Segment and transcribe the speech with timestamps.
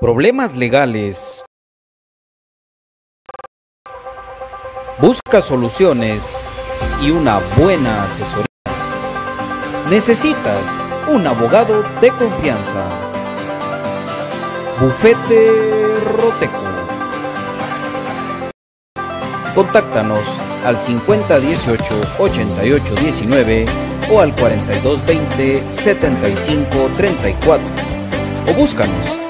[0.00, 1.44] Problemas legales.
[4.98, 6.42] Busca soluciones
[7.02, 8.46] y una buena asesoría.
[9.90, 12.82] Necesitas un abogado de confianza.
[14.80, 15.50] Bufete
[16.16, 16.64] Roteco.
[19.54, 20.26] Contáctanos
[20.64, 23.66] al 5018 8819
[24.10, 27.64] o al 4220 7534
[28.48, 29.20] o búscanos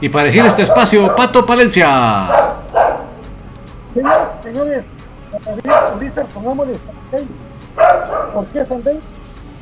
[0.00, 2.56] Y para elegir este espacio, Pato Palencia.
[3.92, 4.84] Señores, señores,
[5.94, 6.78] Ulises, pongámosle
[7.10, 7.28] Sandey.
[8.32, 9.00] ¿Por qué Sandey?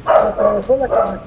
[0.05, 1.25] Atravesó la carretera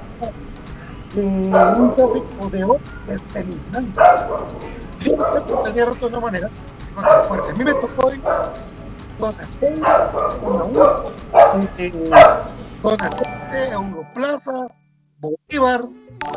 [1.13, 2.79] de un tráfico de oro
[3.09, 4.01] espeluznante.
[4.97, 5.13] Sí,
[5.65, 6.49] tenía roto de una manera
[6.95, 7.49] tan fuerte.
[7.49, 8.21] A mí me tocó hoy
[9.19, 9.79] 6,
[10.39, 11.03] zona 1,
[12.81, 13.09] zona
[13.51, 14.67] 7, Europlaza,
[15.19, 15.81] Bolívar,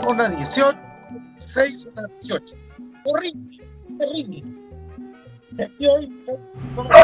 [0.02, 0.76] zona 18,
[1.38, 2.63] 6, zona 18
[3.04, 3.58] horrible,
[3.98, 4.42] terrible.
[5.78, 6.12] Y hoy
[6.74, 6.98] con los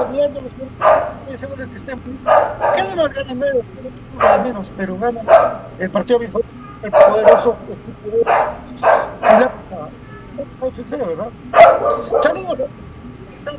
[0.00, 0.62] olvidando los que
[1.70, 2.00] que estén
[2.76, 3.64] ¿qué le más gana medio?
[3.64, 5.20] de menos, pero gana
[5.78, 6.44] el partido visual,
[6.82, 7.56] el poderoso
[10.60, 11.28] la UFC, ¿verdad?
[12.22, 12.68] Saludos,
[13.36, 13.56] están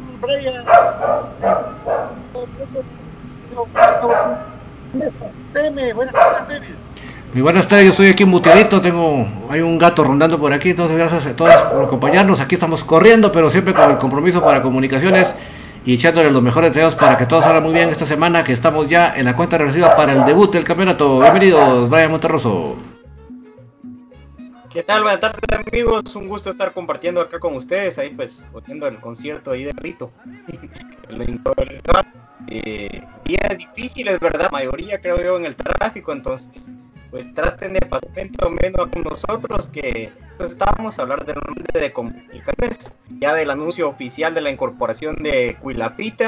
[5.53, 6.75] Teme, buenas tardes, David.
[7.33, 10.95] Muy buenas tardes, yo estoy aquí muteadito, tengo, hay un gato rondando por aquí, entonces
[10.95, 15.33] gracias a todos por acompañarnos, aquí estamos corriendo, pero siempre con el compromiso para comunicaciones
[15.83, 18.87] y echándole los mejores deseos para que todo salga muy bien esta semana, que estamos
[18.87, 21.21] ya en la cuenta regresiva para el debut del campeonato.
[21.21, 22.77] Bienvenidos, Brian Monterroso.
[24.69, 25.01] ¿Qué tal?
[25.01, 29.53] Buenas tardes amigos, un gusto estar compartiendo acá con ustedes, ahí pues, oyendo el concierto
[29.53, 30.11] ahí de Rito.
[32.47, 34.43] eh, días difíciles, ¿verdad?
[34.43, 36.69] La mayoría creo yo en el tráfico, entonces
[37.13, 38.09] pues traten de pasar
[38.43, 43.51] o menos con nosotros que pues, estábamos a hablar del nombre de comunicaciones, ya del
[43.51, 46.27] anuncio oficial de la incorporación de Cuilapita,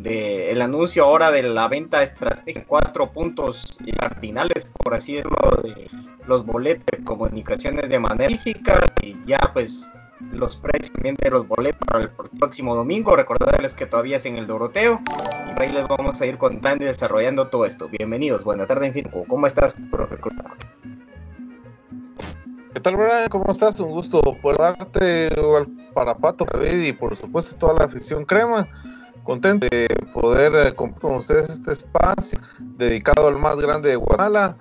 [0.00, 5.88] del anuncio ahora de la venta estratégica cuatro puntos cardinales, por así decirlo, de
[6.26, 9.88] los boletos de comunicaciones de manera física y ya pues
[10.20, 13.16] los precios también de los boletos para el próximo domingo.
[13.16, 15.00] Recordarles que todavía es en el Doroteo
[15.56, 17.88] y ahí les vamos a ir contando y desarrollando todo esto.
[17.88, 19.10] Bienvenidos, buena tarde, en fin.
[19.28, 20.16] ¿Cómo estás, profe?
[22.72, 23.28] ¿Qué tal, Brian?
[23.28, 23.78] ¿Cómo estás?
[23.80, 25.28] Un gusto poder darte
[25.94, 28.68] para Pato, David y por supuesto toda la afición crema.
[29.22, 34.58] Contento de poder eh, compartir con ustedes este espacio dedicado al más grande de Guatemala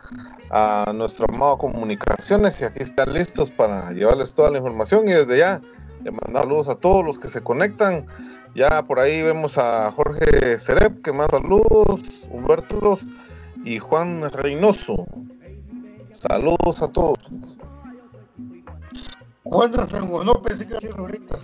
[0.56, 5.40] a nuestro amado Comunicaciones y aquí están listos para llevarles toda la información y desde
[5.40, 5.62] ya
[6.04, 8.06] le mandamos saludos a todos los que se conectan.
[8.54, 13.08] Ya por ahí vemos a Jorge Cerep que manda saludos, Humberto Los
[13.66, 15.08] y Juan Reynoso.
[16.12, 17.32] Saludos a todos.
[19.44, 21.40] Juan no pensé que ahorita.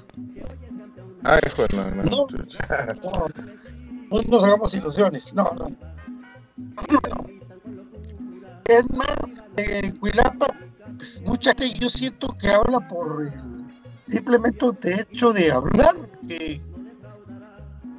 [1.24, 1.68] Ay, Juan,
[2.06, 2.28] no, no,
[4.12, 5.34] no, nos hagamos ilusiones.
[5.34, 5.72] No, no.
[8.70, 9.18] Es más,
[9.58, 10.46] eh, Cuilapa,
[10.96, 13.34] pues, mucha gente yo siento que habla por
[14.08, 15.96] simplemente de hecho de hablar,
[16.28, 16.62] que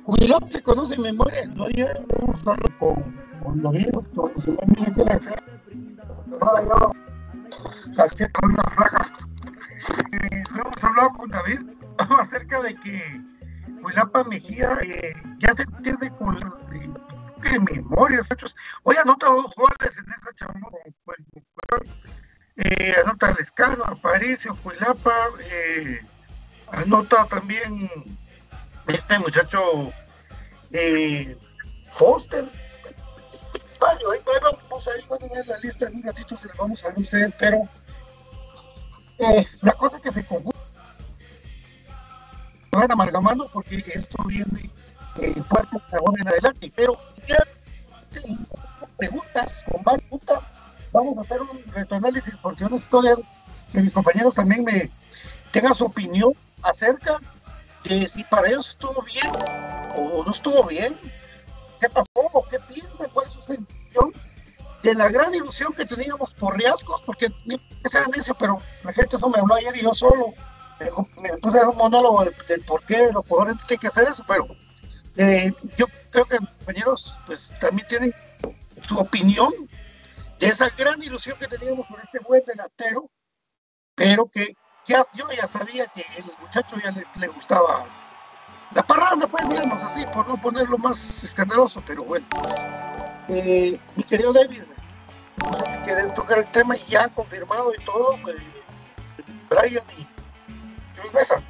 [0.05, 4.69] Cuilapa se conoce en memoria, no ya hemos hablado con, con David, con el señor
[4.69, 5.09] Miguel
[6.41, 9.12] ahora yo haciendo una raja.
[10.12, 11.61] Eh, hemos hablado con David
[11.99, 13.21] acerca de que
[13.83, 16.39] Cuilapa Mejía eh, ya se entiende con
[17.40, 18.54] que memoria, hechos.
[18.82, 20.68] Hoy anota dos goles en esa chamba
[22.56, 25.14] eh, anota Lescano, Aparicio, Cuilapa,
[25.50, 26.00] eh,
[26.73, 27.90] anota también
[28.87, 29.92] este muchacho
[30.73, 31.37] eh,
[31.90, 32.44] Foster.
[33.80, 37.35] Vamos, van a ver la lista en un ratito, se la vamos a ver ustedes,
[37.38, 37.66] pero
[39.18, 40.59] eh, la cosa que se conjunta
[42.73, 44.70] van amargamando porque esto viene
[45.49, 46.99] fuerte ahora en adelante, pero
[48.97, 50.50] preguntas, con varias preguntas,
[50.93, 53.17] vamos a hacer un retroanálisis porque una historia
[53.73, 54.91] que mis compañeros también me
[55.50, 57.19] tengan su opinión acerca
[57.85, 59.33] de si para ellos estuvo bien
[59.97, 60.99] o no estuvo bien,
[61.81, 64.12] qué pasó, qué piensa, cuál es su sentido
[64.83, 67.29] de la gran ilusión que teníamos por riesgos, porque
[67.85, 70.33] ese necio, pero la gente eso me habló ayer y yo solo.
[71.21, 74.47] Me, puse a un monólogo del por qué los jugadores tienen que hacer eso, pero
[75.17, 78.14] eh, yo creo que compañeros pues también tienen
[78.87, 79.52] su opinión
[80.38, 83.11] de esa gran ilusión que teníamos con este buen delantero,
[83.95, 84.55] pero que
[84.87, 87.87] ya, yo ya sabía que el muchacho ya le, gustaba
[88.73, 92.26] la parranda, pues digamos así, por no ponerlo más escandaloso, pero bueno.
[93.29, 94.62] Eh, mi querido David,
[95.85, 98.37] quieres tocar el tema y ya confirmado y todo, pues,
[99.49, 100.07] Brian y
[101.12, 101.50] Luis.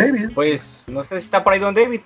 [0.00, 0.30] David.
[0.34, 2.00] Pues no sé si está por ahí don David.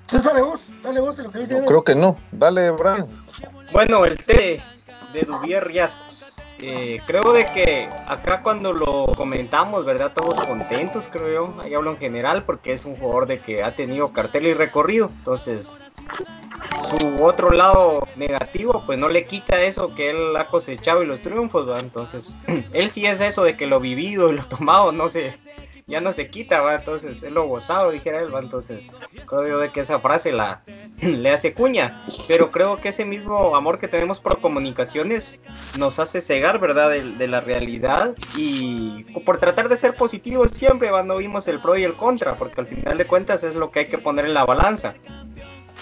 [0.00, 2.18] Entonces dale vos, dale vos en lo que no, Creo que no.
[2.32, 3.06] Dale, Brian.
[3.72, 4.60] Bueno, el té
[5.12, 6.02] de Duvier Riasco.
[6.62, 10.12] Eh, creo de que acá cuando lo comentamos, ¿verdad?
[10.12, 11.62] Todos contentos, creo yo.
[11.62, 15.10] Ahí hablo en general porque es un jugador de que ha tenido cartel y recorrido.
[15.18, 15.80] Entonces,
[16.82, 21.22] su otro lado negativo, pues no le quita eso que él ha cosechado y los
[21.22, 21.84] triunfos, ¿verdad?
[21.84, 22.36] Entonces,
[22.72, 25.32] él sí es eso de que lo vivido y lo tomado no se,
[25.90, 26.76] ya no se quita, ¿va?
[26.76, 28.38] Entonces, es lo gozado, dijera él, ¿va?
[28.38, 28.94] Entonces,
[29.26, 30.62] creo yo de que esa frase la,
[31.02, 35.42] le hace cuña, pero creo que ese mismo amor que tenemos por comunicaciones
[35.78, 36.90] nos hace cegar, ¿verdad?
[36.90, 41.84] De, la realidad y por tratar de ser positivos siempre, cuando vimos el pro y
[41.84, 44.44] el contra, porque al final de cuentas es lo que hay que poner en la
[44.44, 44.94] balanza.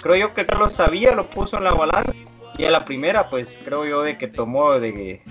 [0.02, 2.12] Creo yo que Carlos sabía, lo puso en la balanza
[2.58, 5.22] y a la primera, pues creo yo de que tomó de,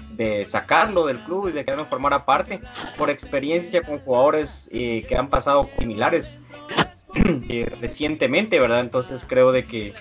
[0.45, 2.61] sacarlo del club y de que no formara parte
[2.97, 6.41] por experiencia con jugadores eh, que han pasado similares
[7.49, 8.79] eh, recientemente, ¿verdad?
[8.79, 9.93] Entonces creo de que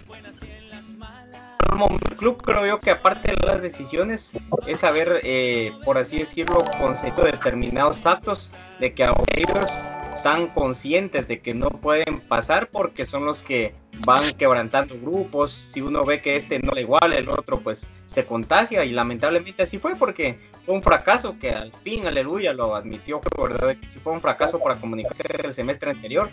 [2.11, 4.33] el club creo yo que aparte de las decisiones
[4.67, 9.71] es saber, eh, por así decirlo, concepto determinados actos de que a ellos
[10.17, 15.81] están conscientes de que no pueden pasar porque son los que van quebrantando grupos, si
[15.81, 19.79] uno ve que este no le igual, el otro pues se contagia y lamentablemente así
[19.79, 23.77] fue porque fue un fracaso que al fin, aleluya, lo admitió, ¿verdad?
[23.77, 26.31] Que sí fue un fracaso para comunicación el semestre anterior.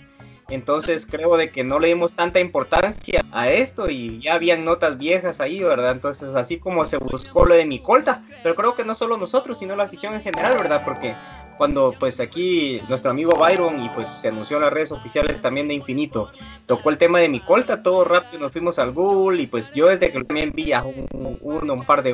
[0.49, 4.97] Entonces creo de que no le dimos tanta importancia a esto y ya habían notas
[4.97, 5.91] viejas ahí, ¿verdad?
[5.91, 9.75] Entonces así como se buscó lo de Micolta, pero creo que no solo nosotros, sino
[9.75, 10.81] la afición en general, ¿verdad?
[10.83, 11.15] Porque
[11.57, 15.67] cuando pues aquí nuestro amigo Byron y pues se anunció en las redes oficiales también
[15.67, 16.31] de Infinito,
[16.65, 19.87] tocó el tema de mi colta, todo rápido nos fuimos al Google y pues yo
[19.87, 22.13] desde que también vi a un, uno, un par de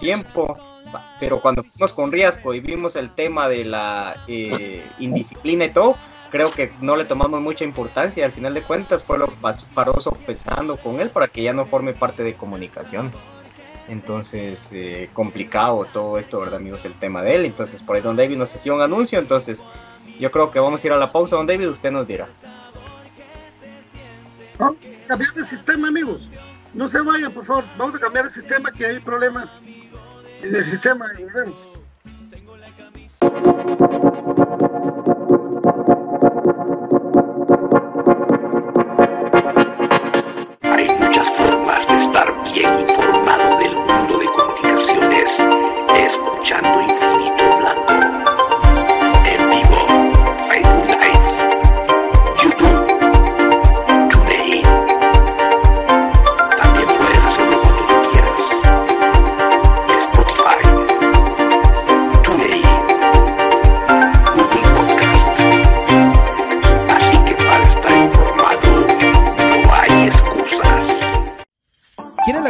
[0.00, 0.58] tiempo,
[1.20, 5.96] pero cuando fuimos con Riasco y vimos el tema de la eh, indisciplina y todo,
[6.30, 9.28] creo que no le tomamos mucha importancia al final de cuentas fue lo
[9.74, 13.16] paroso pesando con él para que ya no forme parte de comunicaciones.
[13.88, 16.84] Entonces, eh, complicado todo esto, ¿verdad, amigos?
[16.84, 17.44] El tema de él.
[17.46, 19.18] Entonces, por ahí Don David nos hacía un anuncio.
[19.18, 19.66] Entonces,
[20.20, 21.70] yo creo que vamos a ir a la pausa, Don David.
[21.70, 22.28] Usted nos dirá.
[24.58, 26.30] Vamos a cambiar de sistema, amigos.
[26.74, 27.64] No se vayan, por favor.
[27.78, 29.48] Vamos a cambiar el sistema, que hay problemas
[30.42, 31.06] en el sistema.
[31.18, 31.78] Volvemos
[44.78, 48.07] escuchando Infinito Blanco.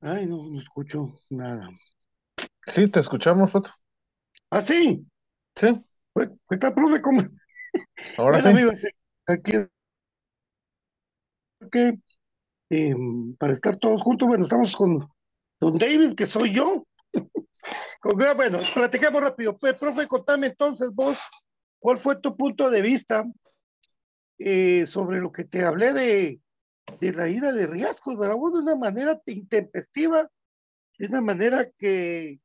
[0.00, 1.68] Ay, no, no escucho nada.
[2.66, 3.70] Sí, te escuchamos, Foto.
[4.50, 5.06] ¿Ah, sí?
[5.56, 5.84] Sí.
[6.12, 7.22] Pues, está, profe, ¿cómo?
[8.18, 8.54] Ahora Bueno, sí.
[8.56, 8.80] amigos,
[9.26, 9.52] aquí
[11.72, 11.98] que
[12.70, 12.94] eh,
[13.38, 15.08] para estar todos juntos, bueno, estamos con
[15.60, 16.86] don David, que soy yo.
[18.00, 19.56] Con- bueno, platicamos rápido.
[19.58, 21.18] Pues, profe, contame entonces vos,
[21.78, 23.24] ¿cuál fue tu punto de vista
[24.38, 26.40] eh, sobre lo que te hablé de,
[27.00, 28.36] de la ida de riesgos, ¿verdad?
[28.36, 30.30] Vos de una manera intempestiva,
[30.98, 32.40] de una manera que,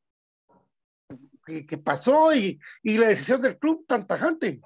[1.45, 4.61] que, pasó y, y la decisión del club tan tajante.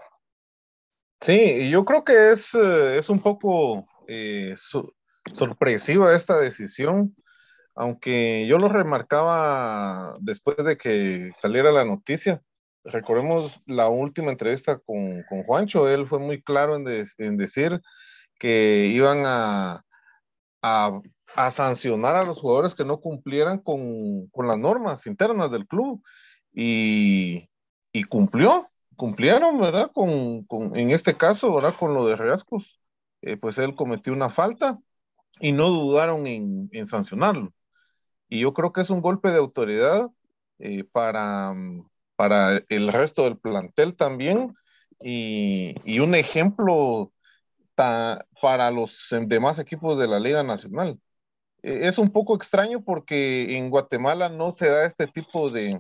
[1.22, 4.94] Sí, yo creo que es, eh, es un poco eh, so-
[5.34, 7.16] sorpresiva esta decisión,
[7.74, 12.42] aunque yo lo remarcaba después de que saliera la noticia.
[12.84, 16.86] Recordemos la última entrevista con, con Juancho, él fue muy claro en,
[17.18, 17.82] en decir
[18.40, 19.84] que iban a,
[20.62, 21.02] a,
[21.36, 26.04] a sancionar a los jugadores que no cumplieran con, con las normas internas del club
[26.54, 27.50] y,
[27.94, 29.92] y cumplió, cumplieron, ¿verdad?
[29.94, 31.76] Con, con- en este caso, ¿verdad?
[31.80, 32.80] Con lo de Riascos,
[33.22, 34.80] eh, pues él cometió una falta
[35.42, 37.54] y no dudaron en, en sancionarlo.
[38.30, 40.10] Y yo creo que es un golpe de autoridad
[40.60, 41.54] eh, para,
[42.16, 44.54] para el resto del plantel también
[45.02, 47.12] y, y un ejemplo
[47.76, 51.00] ta- para los demás equipos de la Liga Nacional.
[51.64, 55.80] Eh, Es un poco extraño porque en Guatemala no se da este tipo de,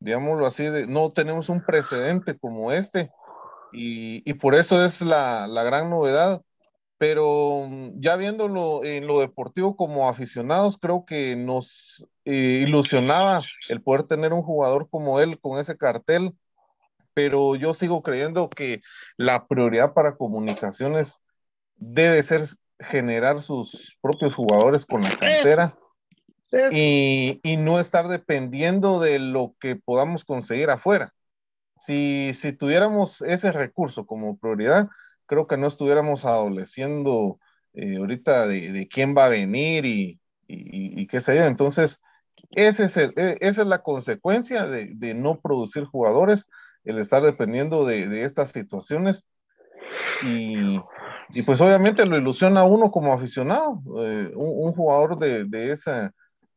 [0.00, 3.10] digámoslo así, de, no tenemos un precedente como este
[3.72, 6.42] y, y por eso es la, la gran novedad.
[6.98, 13.82] Pero mm, ya viéndolo en lo deportivo como aficionados, creo que nos eh, ilusionaba el
[13.82, 16.34] poder tener un jugador como él con ese cartel,
[17.14, 18.82] pero yo sigo creyendo que
[19.16, 21.20] la prioridad para comunicaciones
[21.76, 22.42] debe ser
[22.78, 25.72] generar sus propios jugadores con la cantera
[26.70, 31.12] y, y no estar dependiendo de lo que podamos conseguir afuera.
[31.78, 34.88] Si, si tuviéramos ese recurso como prioridad,
[35.26, 37.38] creo que no estuviéramos adoleciendo
[37.74, 41.44] eh, ahorita de, de quién va a venir y, y, y qué sé yo.
[41.44, 42.00] Entonces,
[42.52, 46.46] ese es el, e, esa es la consecuencia de, de, no producir jugadores,
[46.84, 49.26] el estar dependiendo de, de estas situaciones.
[50.24, 50.80] Y,
[51.30, 56.12] y, pues obviamente lo ilusiona a uno como aficionado, eh, un, jugador de, de esa,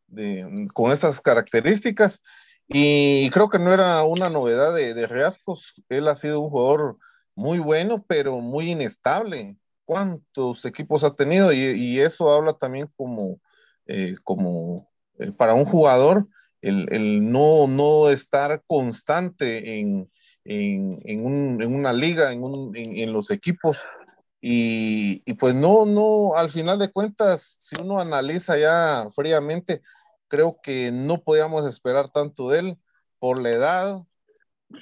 [0.07, 2.21] de, con esas características.
[2.67, 6.97] Y creo que no era una novedad de, de Riascos, él ha sido un jugador
[7.35, 9.57] muy bueno, pero muy inestable.
[9.85, 11.51] ¿Cuántos equipos ha tenido?
[11.51, 13.39] Y, y eso habla también como,
[13.87, 16.27] eh, como eh, para un jugador,
[16.61, 20.09] el, el, no, no estar constante en,
[20.43, 23.83] en, en una liga, en, un, en, los equipos.
[24.41, 29.81] Y, y, pues no, no, al final de cuentas, si uno analiza ya fríamente,
[30.29, 32.77] creo que no podíamos esperar tanto de él
[33.19, 34.03] por la edad,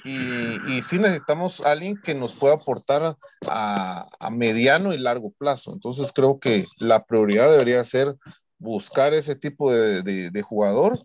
[0.04, 3.16] y, y, sí necesitamos a alguien que nos pueda aportar
[3.46, 5.72] a, a, mediano y largo plazo.
[5.72, 8.14] Entonces creo que la prioridad debería ser
[8.58, 10.98] buscar ese tipo de, de, de jugador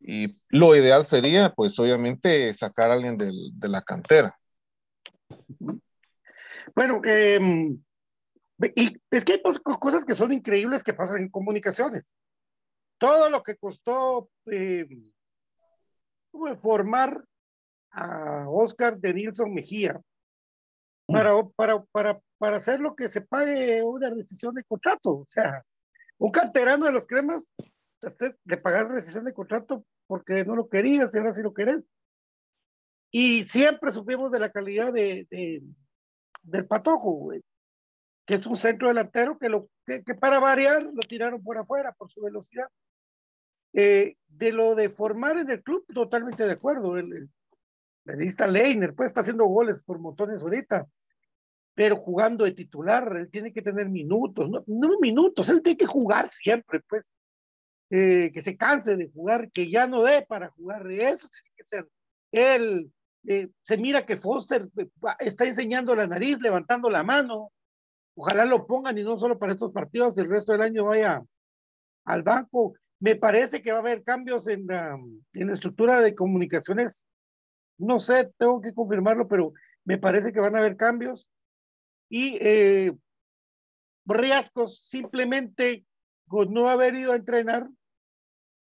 [0.00, 4.36] y lo ideal sería, pues obviamente, sacar a alguien del, de la cantera.
[6.74, 7.38] Bueno, eh,
[8.74, 12.14] y es que hay cosas que son increíbles que pasan en comunicaciones.
[12.98, 14.86] Todo lo que costó eh,
[16.60, 17.24] formar
[17.90, 20.00] a Oscar de Nilsson Mejía
[21.06, 25.18] para, para, para, para hacer lo que se pague una rescisión de contrato.
[25.18, 25.64] O sea,
[26.18, 27.52] un canterano de los cremas
[28.44, 31.82] de pagar rescisión de contrato porque no lo querías y ahora sí lo querés.
[33.10, 35.62] Y siempre supimos de la calidad de, de
[36.42, 37.42] del Patojo, güey,
[38.24, 41.92] que es un centro delantero que, lo, que, que, para variar lo tiraron por afuera
[41.92, 42.68] por su velocidad.
[43.74, 46.96] Eh, de lo de formar en el club, totalmente de acuerdo.
[46.98, 47.30] El,
[48.04, 50.86] Benista Leiner, pues está haciendo goles por montones ahorita,
[51.74, 55.86] pero jugando de titular, él tiene que tener minutos, no, no minutos, él tiene que
[55.86, 57.16] jugar siempre, pues,
[57.90, 61.64] eh, que se canse de jugar, que ya no dé para jugar, eso tiene que
[61.64, 61.88] ser.
[62.32, 62.92] Él
[63.26, 64.88] eh, se mira que Foster eh,
[65.20, 67.52] está enseñando la nariz, levantando la mano,
[68.14, 71.22] ojalá lo pongan y no solo para estos partidos, el resto del año vaya
[72.04, 72.74] al banco.
[73.00, 74.98] Me parece que va a haber cambios en la,
[75.34, 77.06] en la estructura de comunicaciones
[77.82, 79.52] no sé, tengo que confirmarlo, pero
[79.84, 81.26] me parece que van a haber cambios.
[82.08, 82.92] Y eh,
[84.04, 85.84] Riascos simplemente
[86.28, 87.68] con no haber ido a entrenar,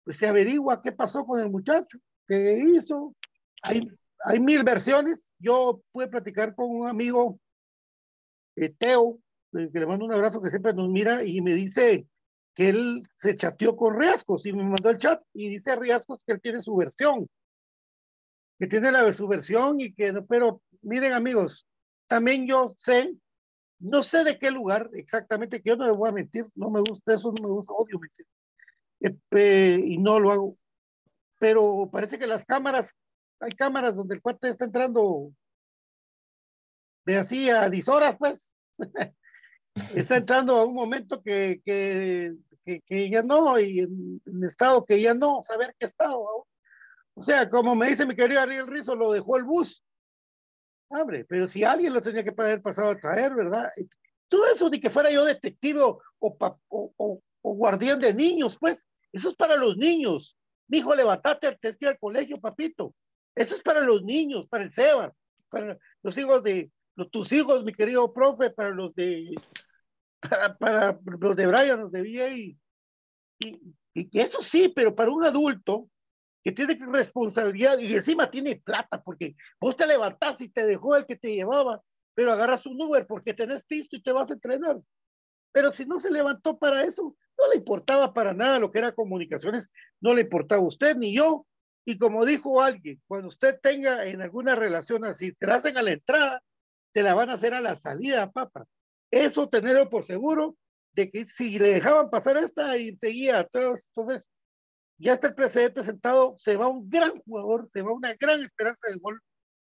[0.04, 3.16] pues se averigua qué pasó con el muchacho, qué hizo.
[3.62, 3.88] Hay,
[4.26, 5.32] hay mil versiones.
[5.38, 7.40] Yo pude platicar con un amigo,
[8.56, 9.20] eh, Teo,
[9.54, 12.08] que le mando un abrazo, que siempre nos mira y me dice
[12.54, 16.34] que él se chateó con Riascos y me mandó el chat y dice Riascos que
[16.34, 17.28] él tiene su versión
[18.60, 21.68] que tiene la su versión y que, pero miren amigos,
[22.08, 23.14] también yo sé,
[23.80, 26.82] no sé de qué lugar exactamente, que yo no les voy a mentir, no me
[26.82, 28.26] gusta eso, no me gusta, odio mentir,
[29.32, 30.58] eh, y no lo hago,
[31.40, 32.96] pero parece que las cámaras,
[33.40, 35.34] hay cámaras donde el cuate está entrando
[37.06, 38.56] de así a 10 horas, pues,
[39.96, 42.36] está entrando a un momento que, que,
[42.86, 46.48] que, ya no, y en, estado que ya no, saber qué estado, ¿no?
[47.16, 49.84] O sea, como me dice mi querido Ariel Rizo, lo dejó el bus.
[50.88, 53.70] Hombre, pero si alguien lo tenía que haber pasado a traer, ¿verdad?
[54.28, 56.38] Todo eso ni que fuera yo detective o, o,
[56.70, 60.38] o, o guardián de niños, pues, eso es para los niños.
[60.68, 62.96] Mi hijo, levantate, te que al colegio, papito.
[63.36, 65.12] Eso es para los niños, para el Sebas,
[65.50, 66.72] para los hijos de,
[67.12, 69.36] tus hijos, mi querido profe, para los de,
[70.20, 72.30] para, para los de Brian, los de VA.
[72.36, 72.58] Y,
[73.40, 75.90] y, y eso sí, pero para un adulto,
[76.44, 81.06] que tiene responsabilidad y encima tiene plata, porque vos te levantás y te dejó el
[81.06, 81.82] que te llevaba,
[82.14, 84.82] pero agarras un Uber porque tenés pisto y te vas a entrenar.
[85.54, 88.94] Pero si no se levantó para eso, no le importaba para nada lo que era
[88.94, 89.70] comunicaciones,
[90.02, 91.48] no le importaba a usted ni yo.
[91.86, 95.92] Y como dijo alguien, cuando usted tenga en alguna relación así, te hacen a la
[95.92, 96.42] entrada,
[96.94, 98.66] te la van a hacer a la salida, papá.
[99.12, 100.56] Eso tenerlo por seguro
[100.94, 104.30] de que si le dejaban pasar esta y seguía, todos, entonces
[104.98, 108.90] ya está el precedente sentado, se va un gran jugador, se va una gran esperanza
[108.90, 109.20] de gol.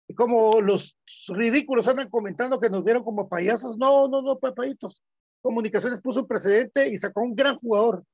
[0.09, 0.96] Y como los
[1.29, 5.02] ridículos andan comentando que nos vieron como payasos, no, no, no, papaditos.
[5.42, 8.05] Comunicaciones puso un precedente y sacó un gran jugador.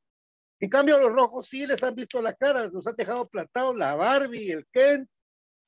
[0.60, 3.76] En cambio, a los rojos sí les han visto la cara, los han dejado plantados,
[3.76, 5.08] la Barbie, el Kent,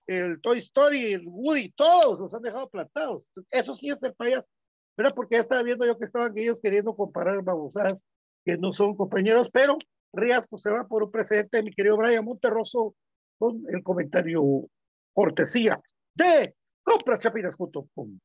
[0.07, 3.27] el Toy Story, el Woody, todos los han dejado plantados.
[3.51, 4.49] Eso sí es el payaso.
[4.97, 8.05] Pero porque ya estaba viendo yo que estaban ellos queriendo comparar babosadas
[8.45, 9.79] que no son compañeros, pero
[10.13, 12.95] Riasco se va por un precedente, mi querido Brian Monterroso,
[13.39, 14.43] con el comentario
[15.13, 15.81] cortesía
[16.15, 18.19] de comprachapinas.com.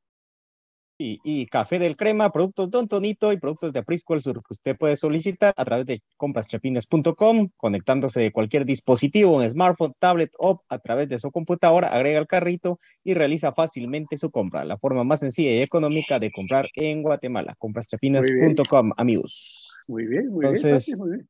[1.00, 4.98] y, café del crema, productos Don Tonito y productos de Aprisco Sur que usted puede
[4.98, 11.08] solicitar a través de compraschapines.com, conectándose de cualquier dispositivo, en smartphone, tablet o a través
[11.08, 14.66] de su computadora, agrega el carrito y realiza fácilmente su compra.
[14.66, 17.56] La forma más sencilla y económica de comprar en Guatemala.
[17.58, 19.80] Compraschapines.com, amigos.
[19.88, 20.80] Muy bien, muy bien.
[20.98, 21.30] Muy bien.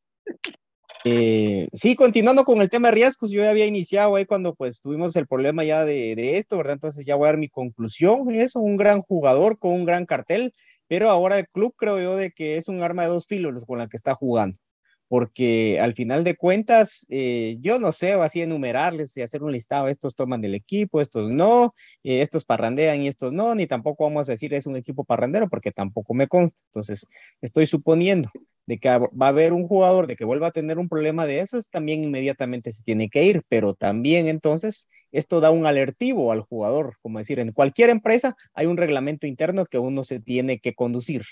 [1.05, 4.81] Eh, sí, continuando con el tema de riesgos, yo ya había iniciado ahí cuando pues
[4.81, 6.73] tuvimos el problema ya de, esto, ¿verdad?
[6.73, 10.53] Entonces ya voy a dar mi conclusión, es un gran jugador con un gran cartel,
[10.88, 13.79] pero ahora el club creo yo de que es un arma de dos filos con
[13.79, 14.59] la que está jugando,
[15.07, 19.88] porque al final de cuentas, eh, yo no sé, así enumerarles y hacer un listado,
[19.88, 24.27] estos toman del equipo, estos no, eh, estos parrandean y estos no, ni tampoco vamos
[24.27, 27.07] a decir es un equipo parrandero porque tampoco me consta, entonces
[27.41, 28.29] estoy suponiendo
[28.69, 31.39] de que va a haber un jugador de que vuelva a tener un problema de
[31.39, 36.41] esos, también inmediatamente se tiene que ir, pero también entonces esto da un alertivo al
[36.41, 40.75] jugador, como decir, en cualquier empresa hay un reglamento interno que uno se tiene que
[40.75, 41.23] conducir.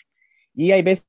[0.55, 1.05] Y hay veces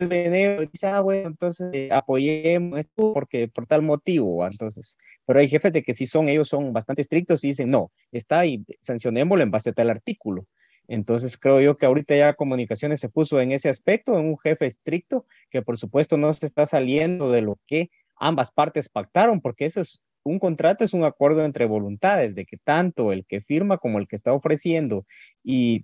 [0.00, 5.48] que dice, ah, bueno, entonces eh, apoyemos esto porque por tal motivo, entonces, pero hay
[5.48, 9.44] jefes de que si son, ellos son bastante estrictos y dicen, no, está y sancionémoslo
[9.44, 10.48] en base a tal artículo.
[10.88, 14.66] Entonces creo yo que ahorita ya comunicaciones se puso en ese aspecto, en un jefe
[14.66, 19.66] estricto, que por supuesto no se está saliendo de lo que ambas partes pactaron, porque
[19.66, 23.78] eso es un contrato, es un acuerdo entre voluntades, de que tanto el que firma
[23.78, 25.06] como el que está ofreciendo
[25.44, 25.82] y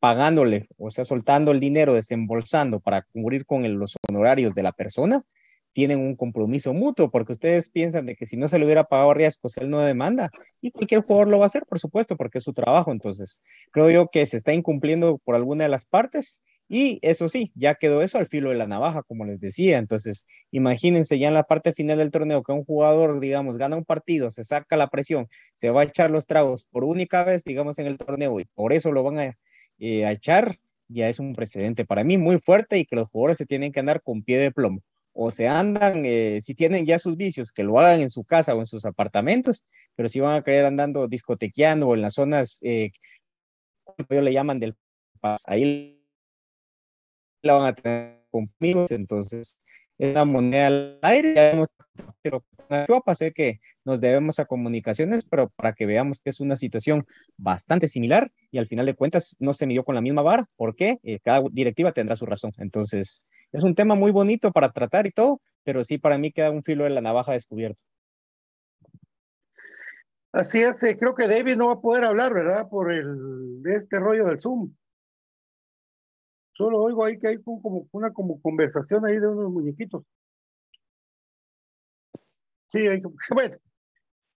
[0.00, 5.24] pagándole, o sea, soltando el dinero, desembolsando para cubrir con los honorarios de la persona,
[5.74, 9.12] tienen un compromiso mutuo, porque ustedes piensan de que si no se le hubiera pagado
[9.12, 10.30] riesgos, él no demanda,
[10.62, 12.92] y cualquier jugador lo va a hacer, por supuesto, porque es su trabajo.
[12.92, 17.52] Entonces, creo yo que se está incumpliendo por alguna de las partes, y eso sí,
[17.54, 19.78] ya quedó eso al filo de la navaja, como les decía.
[19.78, 23.84] Entonces, imagínense ya en la parte final del torneo que un jugador, digamos, gana un
[23.84, 27.78] partido, se saca la presión, se va a echar los tragos por única vez, digamos,
[27.78, 29.38] en el torneo, y por eso lo van a,
[29.78, 30.58] eh, a echar,
[30.88, 33.80] ya es un precedente para mí muy fuerte y que los jugadores se tienen que
[33.80, 34.82] andar con pie de plomo
[35.14, 38.54] o se andan, eh, si tienen ya sus vicios, que lo hagan en su casa
[38.54, 42.58] o en sus apartamentos, pero si van a querer andando discotequeando o en las zonas,
[42.62, 42.90] eh,
[44.08, 44.76] le llaman del
[45.46, 46.00] ahí
[47.42, 49.60] la van a tener conmigo, entonces
[49.98, 51.68] es una moneda al aire, ya hemos
[53.14, 57.88] sé que nos debemos a comunicaciones, pero para que veamos que es una situación bastante
[57.88, 60.98] similar y al final de cuentas no se midió con la misma vara, ¿por qué?
[61.02, 62.52] Eh, cada directiva tendrá su razón.
[62.58, 66.50] Entonces, es un tema muy bonito para tratar y todo, pero sí para mí queda
[66.50, 67.80] un filo de la navaja descubierto.
[70.32, 72.68] Así es, eh, creo que David no va a poder hablar, ¿verdad?
[72.68, 74.74] Por el, este rollo del Zoom.
[76.56, 80.04] Solo oigo ahí que hay como una como conversación ahí de unos muñequitos.
[82.74, 82.80] Sí,
[83.30, 83.56] bueno.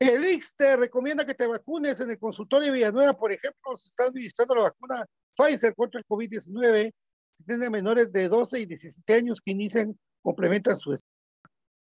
[0.00, 3.88] El IX te recomienda que te vacunes en el consultorio de Villanueva, por ejemplo, se
[3.88, 6.92] está administrando la vacuna Pfizer contra el COVID-19.
[7.32, 10.98] Si tienen menores de 12 y 17 años que inician, complementan su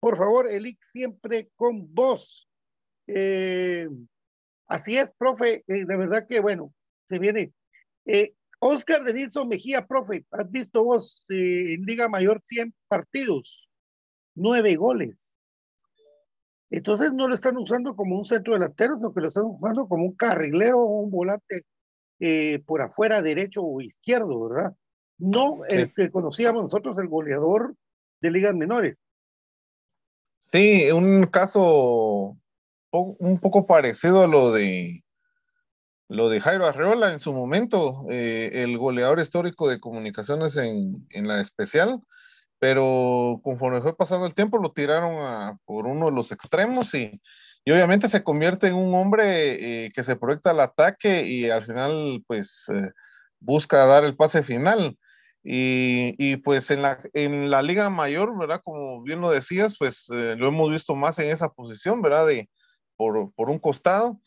[0.00, 2.48] Por favor, el IX siempre con vos.
[3.06, 3.88] Eh,
[4.66, 7.52] así es, profe, eh, de verdad que bueno, se viene.
[8.06, 13.70] Eh, Oscar de Nilsson Mejía, profe, has visto vos eh, en Liga Mayor 100 partidos,
[14.34, 15.33] nueve goles.
[16.76, 20.04] Entonces no lo están usando como un centro delantero, sino que lo están usando como
[20.04, 21.64] un carrilero o un volante
[22.18, 24.72] eh, por afuera, derecho o izquierdo, ¿verdad?
[25.18, 27.77] No el que conocíamos nosotros, el goleador
[28.20, 28.96] de ligas menores.
[30.40, 32.37] Sí, un caso
[32.90, 35.04] un poco parecido a lo de
[36.08, 41.40] lo de Jairo Arreola en su momento, eh, el goleador histórico de comunicaciones en, la
[41.40, 42.00] especial,
[42.65, 47.21] pero conforme fue pasando el tiempo lo tiraron por uno de los extremos y,
[47.67, 52.25] obviamente se convierte en un hombre eh, que se proyecta al ataque y al final
[52.27, 52.90] pues eh,
[53.38, 54.96] busca dar el pase final.
[55.42, 58.62] Y, pues en la, en la liga mayor, ¿verdad?
[58.65, 62.27] Como bien lo decías, pues lo hemos visto más en esa posición, ¿verdad?
[62.27, 62.48] De,
[62.96, 64.19] por, por un costado,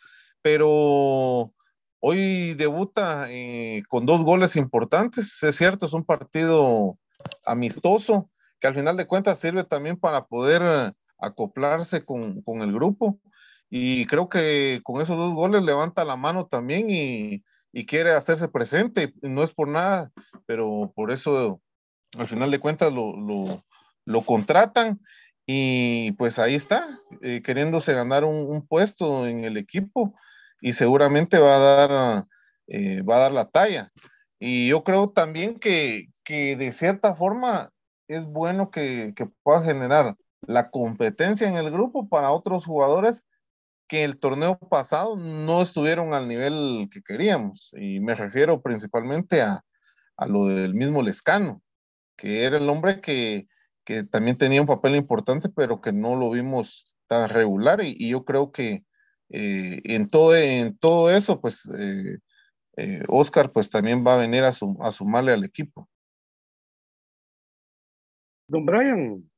[0.44, 1.52] pero
[2.00, 7.00] Hoy debuta eh, con dos goles importantes, es cierto, es un partido
[7.46, 13.20] amistoso que al final de cuentas sirve también para poder eh, acoplarse con, el grupo.
[13.70, 17.44] Y creo que con esos dos goles levanta la mano también y,
[17.86, 20.12] quiere hacerse presente, no es por nada,
[20.48, 21.62] pero por eso
[22.18, 25.00] al final de cuentas lo, contratan.
[25.46, 26.90] Y pues ahí está,
[27.22, 30.16] eh, queriéndose ganar un, puesto en el equipo.
[30.60, 32.26] Y seguramente va a dar,
[32.66, 33.92] eh, va a dar la talla.
[34.40, 37.72] Y yo creo también que, que de cierta forma
[38.08, 43.26] es bueno que, que, pueda generar la competencia en el grupo para otros jugadores
[43.88, 47.72] que el torneo pasado no estuvieron al nivel que queríamos.
[47.78, 49.64] Y me refiero principalmente a,
[50.28, 51.62] lo del mismo Lescano,
[52.16, 53.48] que era el hombre que,
[54.12, 57.82] también tenía un papel importante, pero que no lo vimos tan regular.
[57.82, 58.84] Y, yo creo que
[59.30, 62.18] eh, en, todo, en todo eso, pues eh,
[62.78, 65.90] eh, Oscar pues también va a venir a, a sumarle al equipo.
[68.48, 69.30] Don Brian,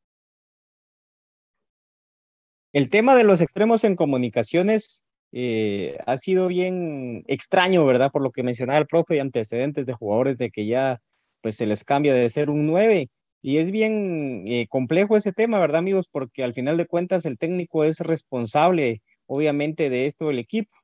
[2.72, 8.12] el tema de los extremos en comunicaciones eh, ha sido bien extraño, ¿verdad?
[8.12, 11.02] Por lo que mencionaba el profe y antecedentes de jugadores de que ya
[11.42, 13.10] pues se les cambia de ser un 9
[13.42, 16.08] y es bien eh, complejo ese tema, ¿verdad, amigos?
[16.12, 20.76] Porque al final de cuentas el técnico es responsable, obviamente, de esto del equipo.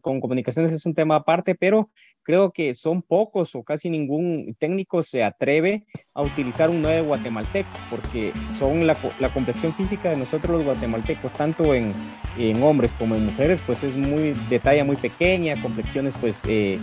[0.00, 1.88] con comunicaciones es un tema aparte, pero
[2.24, 7.70] creo que son pocos o casi ningún técnico se atreve a utilizar un 9 guatemalteco,
[7.90, 11.92] porque son la, la complexión física de nosotros los guatemaltecos, tanto en,
[12.36, 16.78] en, hombres como en mujeres, pues es muy de talla muy pequeña, complexiones pues eh,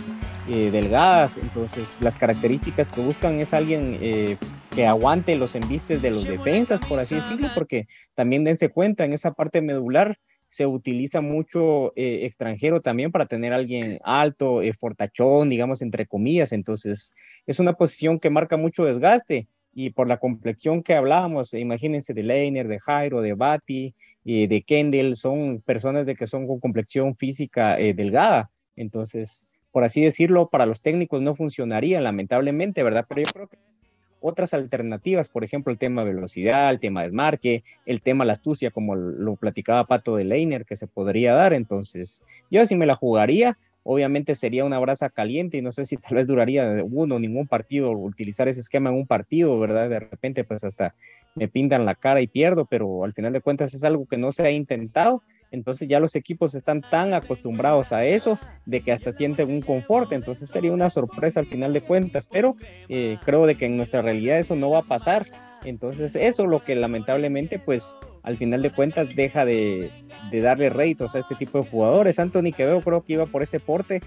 [0.48, 4.38] eh, delgadas, entonces las características que buscan es alguien eh,
[4.74, 9.12] que aguante los embistes de los defensas, por así decirlo, porque también dense cuenta en
[9.12, 10.18] esa parte medular
[10.50, 16.50] se utiliza mucho eh, extranjero también para tener alguien alto, eh, fortachón, digamos, entre comillas.
[16.50, 17.14] Entonces,
[17.46, 22.24] es una posición que marca mucho desgaste y por la complexión que hablábamos, imagínense de
[22.24, 23.94] Leiner, de Jairo, de Bati,
[24.24, 28.50] y de Kendall, son personas de que son con complexión física eh, delgada.
[28.74, 33.06] Entonces, por así decirlo, para los técnicos no funcionaría, lamentablemente, ¿verdad?
[33.08, 33.56] Pero yo creo que
[34.20, 38.94] otras alternativas, por ejemplo, el tema velocidad, el tema desmarque, el tema la astucia, como
[38.94, 41.52] lo platicaba Pato de Leiner, que se podría dar.
[41.52, 45.96] Entonces, yo si me la jugaría, obviamente sería una brasa caliente y no sé si
[45.96, 49.88] tal vez duraría uno ningún partido utilizar ese esquema en un partido, ¿verdad?
[49.88, 50.94] De repente, pues hasta
[51.34, 54.32] me pintan la cara y pierdo, pero al final de cuentas es algo que no
[54.32, 59.12] se ha intentado entonces ya los equipos están tan acostumbrados a eso de que hasta
[59.12, 60.12] sienten un confort.
[60.12, 62.56] Entonces sería una sorpresa al final de cuentas, pero
[62.88, 65.26] eh, creo de que en nuestra realidad eso no va a pasar.
[65.64, 69.90] Entonces eso lo que lamentablemente pues al final de cuentas deja de,
[70.32, 72.18] darle réditos a este tipo de jugadores.
[72.18, 74.00] Anthony Quevedo creo que iba por ese porte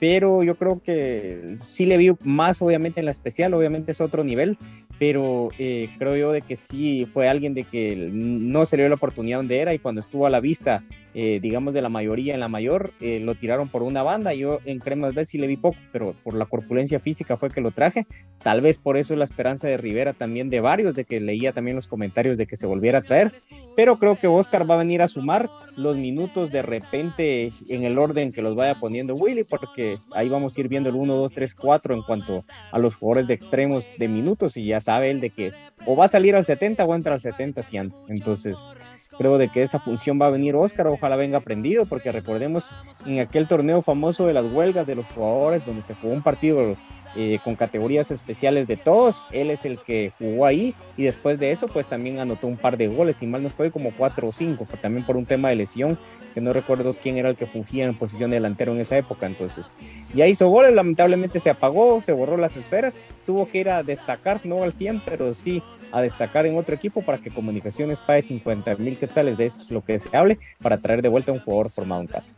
[0.00, 4.22] pero yo creo que sí le vi más obviamente en la especial, obviamente es otro
[4.22, 4.56] nivel,
[4.98, 8.88] pero eh, creo yo de que sí fue alguien de que no se le dio
[8.88, 10.84] la oportunidad donde era y cuando estuvo a la vista,
[11.14, 14.60] eh, digamos de la mayoría en la mayor, eh, lo tiraron por una banda, yo
[14.64, 17.72] en Cremas B sí le vi poco, pero por la corpulencia física fue que lo
[17.72, 18.06] traje,
[18.42, 21.52] tal vez por eso es la esperanza de Rivera también de varios, de que leía
[21.52, 23.32] también los comentarios de que se volviera a traer,
[23.76, 27.98] pero creo que Oscar va a venir a sumar los minutos de repente en el
[27.98, 31.32] orden que los vaya poniendo Willy, porque ahí vamos a ir viendo el 1, 2,
[31.32, 35.20] 3, 4 en cuanto a los jugadores de extremos de minutos y ya sabe él
[35.20, 35.52] de que
[35.86, 37.94] o va a salir al 70 o entra al 70 si anda.
[38.08, 38.70] Entonces,
[39.16, 42.74] creo de que esa función va a venir Oscar, ojalá venga aprendido, porque recordemos
[43.06, 46.76] en aquel torneo famoso de las huelgas de los jugadores, donde se jugó un partido
[47.16, 49.26] eh, con categorías especiales de todos.
[49.32, 52.76] Él es el que jugó ahí y después de eso, pues también anotó un par
[52.76, 55.48] de goles, si mal no estoy, como cuatro o cinco, pues también por un tema
[55.48, 55.98] de lesión,
[56.34, 59.26] que no recuerdo quién era el que fungía en posición de delantero en esa época.
[59.26, 59.78] Entonces,
[60.14, 64.44] ya hizo goles, lamentablemente se apagó, se borró las esferas, tuvo que ir a destacar,
[64.44, 68.76] no al 100, pero sí a destacar en otro equipo para que Comunicaciones pague 50
[68.76, 71.40] mil quetzales, de eso es lo que se hable, para traer de vuelta a un
[71.40, 72.34] jugador formado en casa.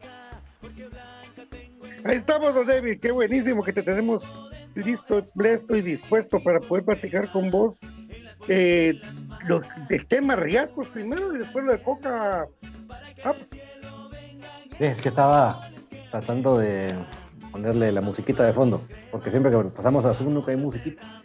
[2.05, 4.43] Ahí estamos, Don David, qué buenísimo que te tenemos
[4.75, 7.79] listo, presto y dispuesto para poder platicar con vos
[8.49, 8.99] eh,
[9.47, 12.49] lo, el tema riesgos primero y después lo de Coca.
[13.25, 13.35] Ah.
[14.79, 15.71] Es que estaba
[16.11, 16.95] tratando de
[17.53, 18.81] ponerle la musiquita de fondo,
[19.11, 21.23] porque siempre que pasamos a Zoom nunca hay musiquita.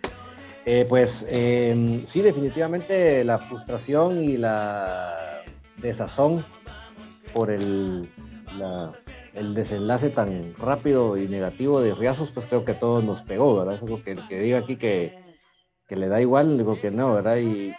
[0.66, 5.44] Eh, pues em, sí, definitivamente la frustración y la
[5.78, 6.44] desazón
[7.34, 8.10] por el,
[8.58, 8.92] la,
[9.36, 13.58] el desenlace tan rápido y negativo de Riazos, pues creo que a todos nos pegó,
[13.58, 13.76] ¿verdad?
[13.76, 15.36] Eso que el que diga aquí que,
[15.88, 17.38] que, le da igual, digo que no, ¿verdad?
[17.38, 17.74] Y,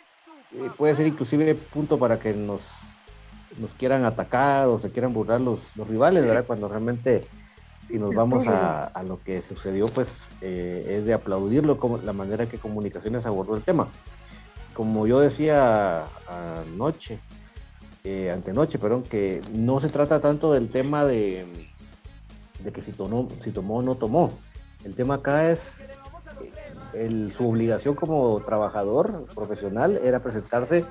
[0.77, 2.73] puede ser inclusive punto para que nos,
[3.59, 6.45] nos quieran atacar o se quieran burlar los, los rivales, ¿verdad?
[6.47, 7.25] Cuando realmente,
[7.89, 12.13] si nos vamos a, a lo que sucedió, pues eh, es de aplaudirlo, como la
[12.13, 13.89] manera que Comunicaciones abordó el tema.
[14.75, 17.19] Como yo decía anoche,
[18.09, 21.45] eh, antenoche, perdón, que no se trata tanto del tema de,
[22.63, 24.31] de que si tomó, si tomó o no tomó.
[24.85, 25.93] El tema acá es
[26.95, 30.85] el, su obligación como trabajador profesional era presentarse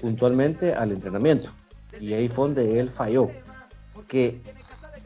[0.00, 1.50] puntualmente al entrenamiento.
[1.98, 3.32] Y ahí fue donde él falló.
[4.06, 4.40] Que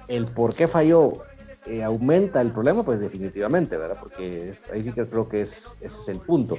[0.09, 1.25] el por qué falló
[1.65, 3.97] eh, aumenta el problema, pues definitivamente, ¿verdad?
[3.99, 6.59] Porque ahí sí que creo que es, es el punto.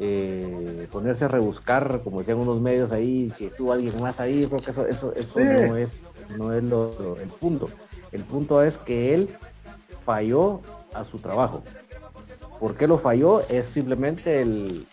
[0.00, 4.62] Eh, ponerse a rebuscar, como decían unos medios ahí, si estuvo alguien más ahí, creo
[4.62, 7.68] que eso, eso, eso no es, no es lo, lo- el punto.
[8.10, 9.28] El punto es que él
[10.04, 10.60] falló
[10.94, 11.62] a su trabajo.
[12.58, 13.40] ¿Por qué lo falló?
[13.48, 14.86] Es simplemente el,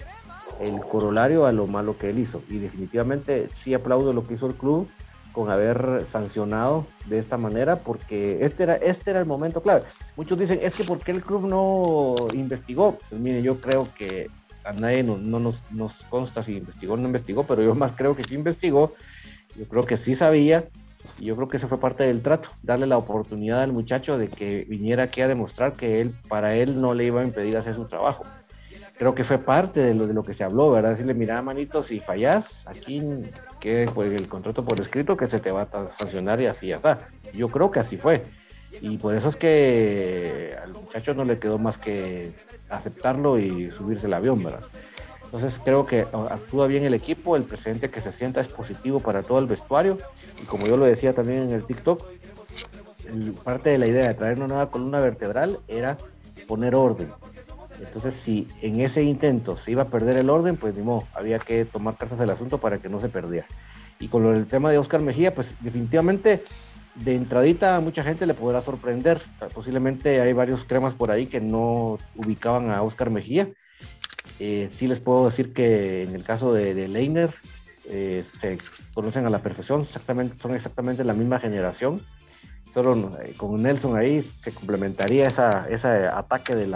[0.60, 2.42] el corolario a lo malo que él hizo.
[2.50, 4.90] Y definitivamente sí aplaudo lo que hizo el club
[5.32, 9.84] con haber sancionado de esta manera, porque este era, este era el momento clave.
[10.16, 12.98] Muchos dicen, es que ¿por qué el club no investigó?
[13.10, 14.28] Pues mire, yo creo que
[14.64, 18.16] a nadie nos- no nos, consta si investigó o no investigó, pero yo más creo
[18.16, 18.94] que sí investigó.
[19.56, 20.70] Yo creo que sí sabía,
[21.18, 24.28] y yo creo que eso fue parte del trato, darle la oportunidad al muchacho de
[24.28, 27.76] que viniera aquí a demostrar que él, para él no le iba a impedir hacer
[27.76, 28.26] su trabajo.
[28.98, 30.92] Creo que fue parte de lo, de lo que se habló, ¿verdad?
[30.92, 33.02] Decirle, mira, manito, si fallas, aquí
[33.60, 36.88] que el contrato por escrito que se te va a sancionar y así, así.
[37.34, 38.24] Yo creo que así fue.
[38.82, 42.34] Y por eso es que al muchacho no le quedó más que
[42.70, 44.62] aceptarlo y subirse el avión, ¿verdad?
[45.26, 49.22] Entonces creo que actúa bien el equipo, el presidente que se sienta es positivo para
[49.22, 49.98] todo el vestuario
[50.42, 52.04] y como yo lo decía también en el TikTok,
[53.08, 55.98] el- parte de la idea de traer una nueva columna vertebral era
[56.48, 57.12] poner orden.
[57.80, 61.38] Entonces si en ese intento se iba a perder el orden, pues ni modo, había
[61.40, 63.46] que tomar cartas del asunto para que no se perdiera.
[64.00, 66.44] Y con lo del tema de Oscar Mejía, pues definitivamente
[67.04, 69.22] de entradita a mucha gente le podrá sorprender.
[69.54, 73.50] Posiblemente hay varios cremas por ahí que no ubicaban a Oscar Mejía.
[74.40, 77.34] Eh, sí les puedo decir que en el caso de, Leiner
[77.86, 78.58] eh, se
[78.94, 82.02] conocen a la perfección, son exactamente la misma generación.
[82.74, 86.68] Solo eh, con Nelson ahí se complementaría esa, ese ataque de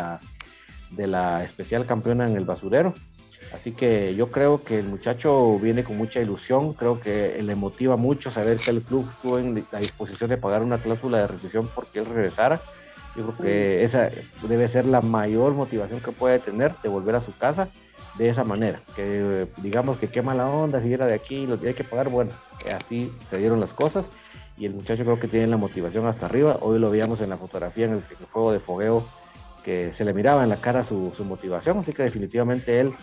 [1.08, 2.94] la especial campeona en el basurero.
[3.54, 7.96] Así que yo creo que el muchacho viene con mucha ilusión, creo que le motiva
[7.96, 11.70] mucho saber que el club estuvo en la disposición de pagar una cláusula de rescisión
[11.74, 12.60] porque él regresara.
[13.16, 14.10] Yo creo que esa
[14.50, 17.70] debe ser la mayor motivación que puede tener de volver a su casa
[18.18, 18.80] de esa manera.
[18.96, 22.10] Que digamos que qué mala onda si era de aquí, lo tiene que pagar.
[22.10, 22.32] Bueno,
[22.76, 24.10] así se dieron las cosas
[24.58, 26.58] y el muchacho creo que tiene la motivación hasta arriba.
[26.62, 29.08] Hoy lo veíamos en la fotografía en el, en el fuego de fogueo
[29.64, 32.94] que se le miraba en la cara su, su motivación, así que definitivamente él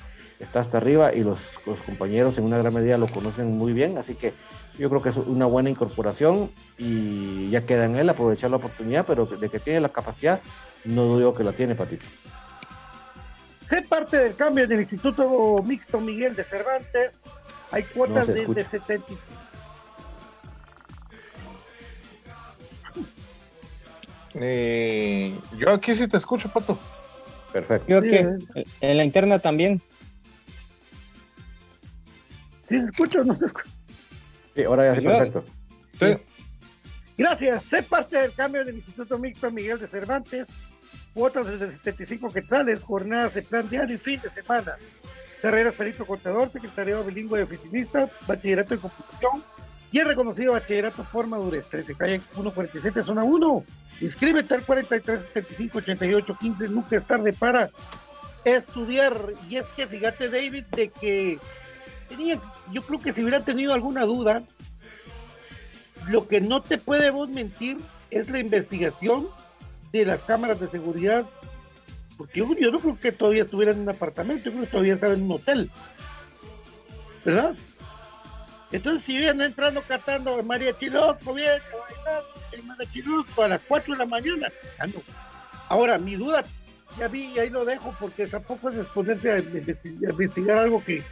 [0.41, 3.99] está hasta arriba y los, los, compañeros en una gran medida lo conocen muy bien,
[3.99, 4.33] así que
[4.79, 9.05] yo creo que es una buena incorporación y ya queda en él aprovechar la oportunidad,
[9.07, 10.41] pero de que tiene la capacidad,
[10.85, 12.07] no dudo que la tiene, Patito.
[13.69, 17.25] Sé parte del cambio en el Instituto Mixto Miguel de Cervantes.
[17.71, 19.21] Hay cuotas No de, de 75.
[24.35, 26.79] Eh, yo aquí sí te escucho, Pato.
[27.53, 27.87] Perfecto.
[27.87, 28.39] Creo que
[28.81, 29.81] en la interna también.
[32.71, 33.69] ¿Sí se escucha o no se escucha?
[34.55, 35.45] Sí, ahora ya Yo- perfecto.
[35.99, 36.17] Sí.
[37.19, 37.65] Gracias.
[37.65, 40.47] Sé parte del cambio del Instituto Mixto Miguel de Cervantes.
[41.13, 44.77] Cuotas desde 75 quetzales, jornadas de plan diario y fin de semana.
[45.43, 49.43] Carreras perito contador, secretariado bilingüe de oficinista, bachillerato en computación
[49.91, 51.67] y el reconocido bachillerato por madurez.
[51.69, 53.65] 13 calle 147, zona 1.
[54.01, 56.69] Inscríbete al 43 75 88 15.
[56.69, 57.71] Nunca es tarde para
[58.45, 59.15] estudiar.
[59.49, 61.39] Y es que fíjate, David, de que
[62.11, 62.41] tenía,
[62.73, 64.43] yo creo que si hubiera tenido alguna duda,
[66.09, 67.79] lo que no te puede vos mentir
[68.11, 69.29] es la investigación
[69.93, 71.25] de las cámaras de seguridad.
[72.19, 75.15] Porque yo, no creo que todavía estuviera en un apartamento, yo creo que todavía estaba
[75.15, 75.71] en un hotel.
[77.25, 77.55] ¿Verdad?
[78.73, 81.61] Entonces, si vienen entrando cantando María Chiloco, bien,
[82.65, 84.49] María Chiloco a las 4 de la mañana.
[84.79, 85.01] ah, no.
[85.69, 86.45] Ahora, mi duda,
[86.99, 91.03] ya vi y ahí lo dejo, porque tampoco es exponerse a investigar algo que,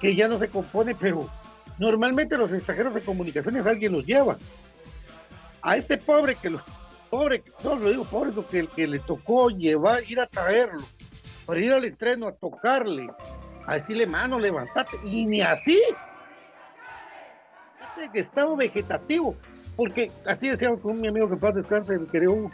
[0.00, 1.28] que ya no se compone, pero
[1.78, 4.36] normalmente los extranjeros de comunicaciones alguien los lleva.
[5.62, 6.60] A este pobre que lo,
[7.10, 10.82] pobre, no lo digo pobre, lo que, que le tocó llevar, ir a traerlo,
[11.44, 13.08] para ir al entreno a tocarle,
[13.66, 15.80] a decirle mano, levantate, y ni así.
[18.14, 19.36] Que estado vegetativo,
[19.76, 22.50] porque así decía con mi amigo que paz descanse, el querido Hugo,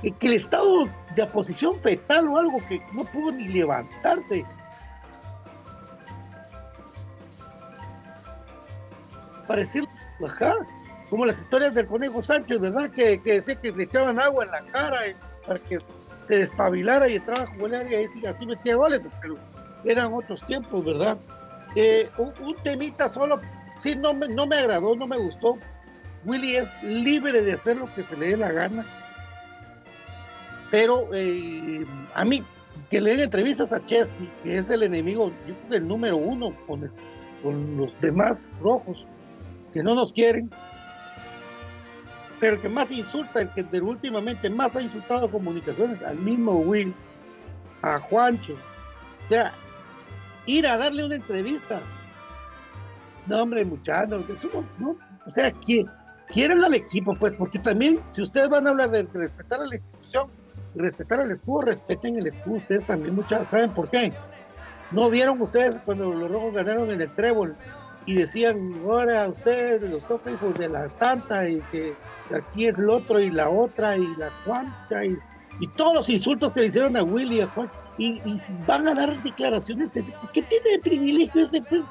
[0.00, 4.46] que, que el estado de posición fetal o algo que no pudo ni levantarse.
[9.50, 9.82] Parecía,
[10.24, 10.54] ajá,
[11.08, 12.88] como las historias del conejo Sánchez, ¿verdad?
[12.88, 15.80] Que, que decía que le echaban agua en la cara eh, para que
[16.28, 19.36] se despabilara y entraba a jugar y así, así metía goles, pero
[19.84, 21.18] eran otros tiempos, ¿verdad?
[21.74, 23.40] Eh, un, temita solo,
[23.80, 25.58] sí, no me, no me agradó, no me gustó.
[26.24, 28.86] Willy es libre de hacer lo que se le dé la gana,
[30.70, 31.84] pero eh,
[32.14, 32.44] a mí,
[32.88, 36.16] que le den entrevistas a Chesney, que es el enemigo, yo creo que el número
[36.18, 36.88] uno con,
[37.42, 39.04] con los demás rojos,
[39.72, 40.50] que no nos quieren,
[42.40, 46.94] pero el que más insulta, el que últimamente más ha insultado comunicaciones, al mismo Will,
[47.82, 48.54] a Juancho.
[49.26, 49.52] O sea,
[50.46, 51.80] ir a darle una entrevista.
[53.26, 54.24] No, hombre, muchachos,
[54.78, 54.96] no,
[55.26, 55.84] o sea, que
[56.32, 59.74] quieren al equipo, pues, porque también, si ustedes van a hablar de respetar a la
[59.74, 60.30] institución,
[60.74, 64.12] respetar al escudo, respeten el escudo, ustedes también, muchachos, ¿saben por qué?
[64.90, 67.54] ¿No vieron ustedes cuando los rojos ganaron en el trébol
[68.06, 71.94] y decían, ahora ustedes los toca hijos de la tanta y que
[72.34, 75.16] aquí es el otro y la otra y la cuanta y,
[75.76, 78.18] todos los insultos que le hicieron a Willy y a Juan y,
[78.66, 81.82] van a dar declaraciones, ¿qué tiene de privilegio ese pues?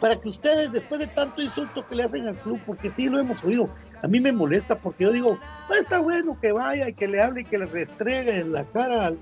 [0.00, 3.20] para que ustedes, después de tanto insulto que le hacen al club, porque sí lo
[3.20, 3.68] hemos oído,
[4.02, 5.38] a mí me molesta porque yo digo,
[5.78, 9.12] está bueno que vaya y que le hable y que le restregue en la cara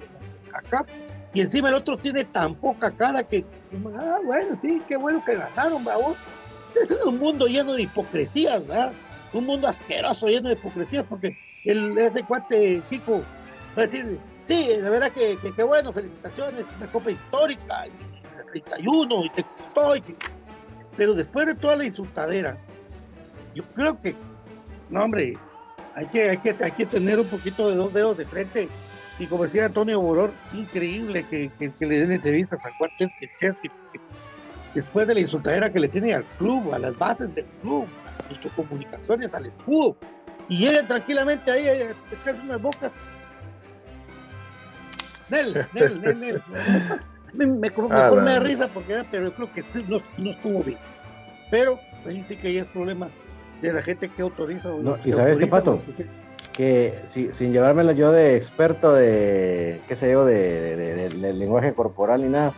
[0.54, 0.86] acá,
[1.32, 3.44] y encima el otro tiene tan poca cara que,
[3.96, 6.16] ah, bueno, sí, qué bueno que ganaron, vamos.
[6.74, 8.92] Es un mundo lleno de hipocresías, ¿verdad?
[9.32, 13.22] Un mundo asqueroso, lleno de hipocresías, porque el, ese cuate Kiko
[13.76, 19.24] va a decir, sí, la verdad que, qué bueno, felicitaciones, una copa histórica, y 31,
[19.26, 20.02] y te gustó, y
[20.96, 22.58] pero después de toda la insultadera,
[23.54, 24.14] yo creo que,
[24.90, 25.34] no hombre,
[25.94, 28.68] hay que, hay que, hay que tener un poquito de dos dedos de frente.
[29.20, 33.70] Y como decía Antonio Boror, increíble que, le den entrevistas a Juan Chesky,
[34.74, 37.86] después de la insultadera que le tiene al club, a las bases del club,
[38.30, 39.94] a sus comunicaciones, al escudo,
[40.48, 42.90] y lleguen tranquilamente ahí a echarse unas bocas.
[45.28, 46.42] Nel, Nel, Nel, Nel.
[47.34, 50.78] Me, me, ah, me, da risa porque pero yo creo que no, no estuvo bien.
[51.50, 53.08] Pero ahí sí que ya es problema
[53.60, 54.70] de la gente que autoriza.
[54.70, 55.78] No, ¿Y sabes qué, Pato?
[56.56, 60.76] Que si, sin llevármela yo de experto de, qué sé yo, de,
[61.08, 62.52] de, lenguaje corporal ni nada,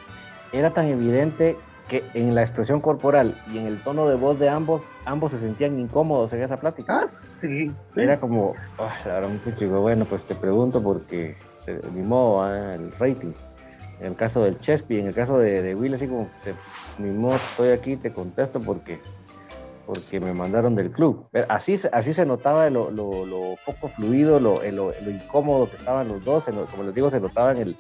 [0.53, 1.57] era tan evidente
[1.89, 5.39] que en la expresión corporal y en el tono de voz de ambos, ambos se
[5.39, 7.03] sentían incómodos en esa plática.
[7.03, 7.73] Ah, sí.
[7.95, 9.41] Era como, ahora un
[9.83, 13.33] bueno, pues te pregunto porque, eh, mi modo, ah, el rating
[14.03, 16.55] en el caso del Chespi, en el caso de, Will, así como, te,
[17.01, 19.01] mismo estoy aquí, te contesto porque,
[19.87, 21.27] porque me mandaron del club.
[21.49, 26.45] Así, así se notaba lo, lo, poco fluido, lo, lo, incómodo que estaban los dos,
[26.71, 27.77] como les digo, se notaba en, el,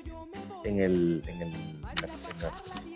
[0.65, 1.91] en, el, en, el, la,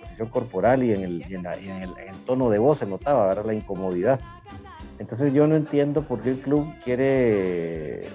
[0.00, 3.46] posición corporal y en el, en, el, tono de voz, se notaba ¿verdad?
[3.46, 4.20] la incomodidad.
[4.98, 8.10] Entonces yo no entiendo por qué el club quiere eh,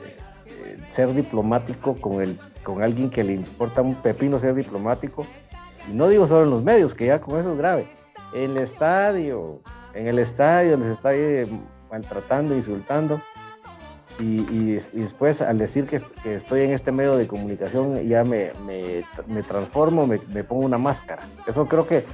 [0.89, 5.25] ser diplomático con el con alguien que le importa un pepino ser diplomático.
[5.89, 7.87] Y no digo solo en los medios, que ya con eso es grave.
[8.33, 9.61] En el estadio,
[9.93, 11.11] en el estadio les está
[11.89, 13.21] maltratando, insultando.
[14.19, 20.05] Y, después al decir que, estoy en este medio de comunicación ya me, me, transformo,
[20.05, 21.23] me, pongo una máscara.
[21.47, 22.05] Eso creo que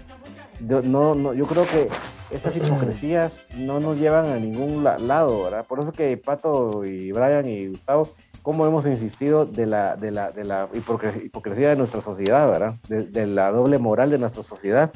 [0.61, 1.89] no, no, yo creo que
[2.31, 5.65] estas hipocresías no nos llevan a ningún lado, ¿verdad?
[5.65, 8.09] Por eso que Pato y Brian y Gustavo
[8.47, 12.75] cómo hemos insistido de la, de la, de la hipocresía de nuestra sociedad, ¿verdad?
[12.87, 14.89] De, la doble moral de nuestra sociedad.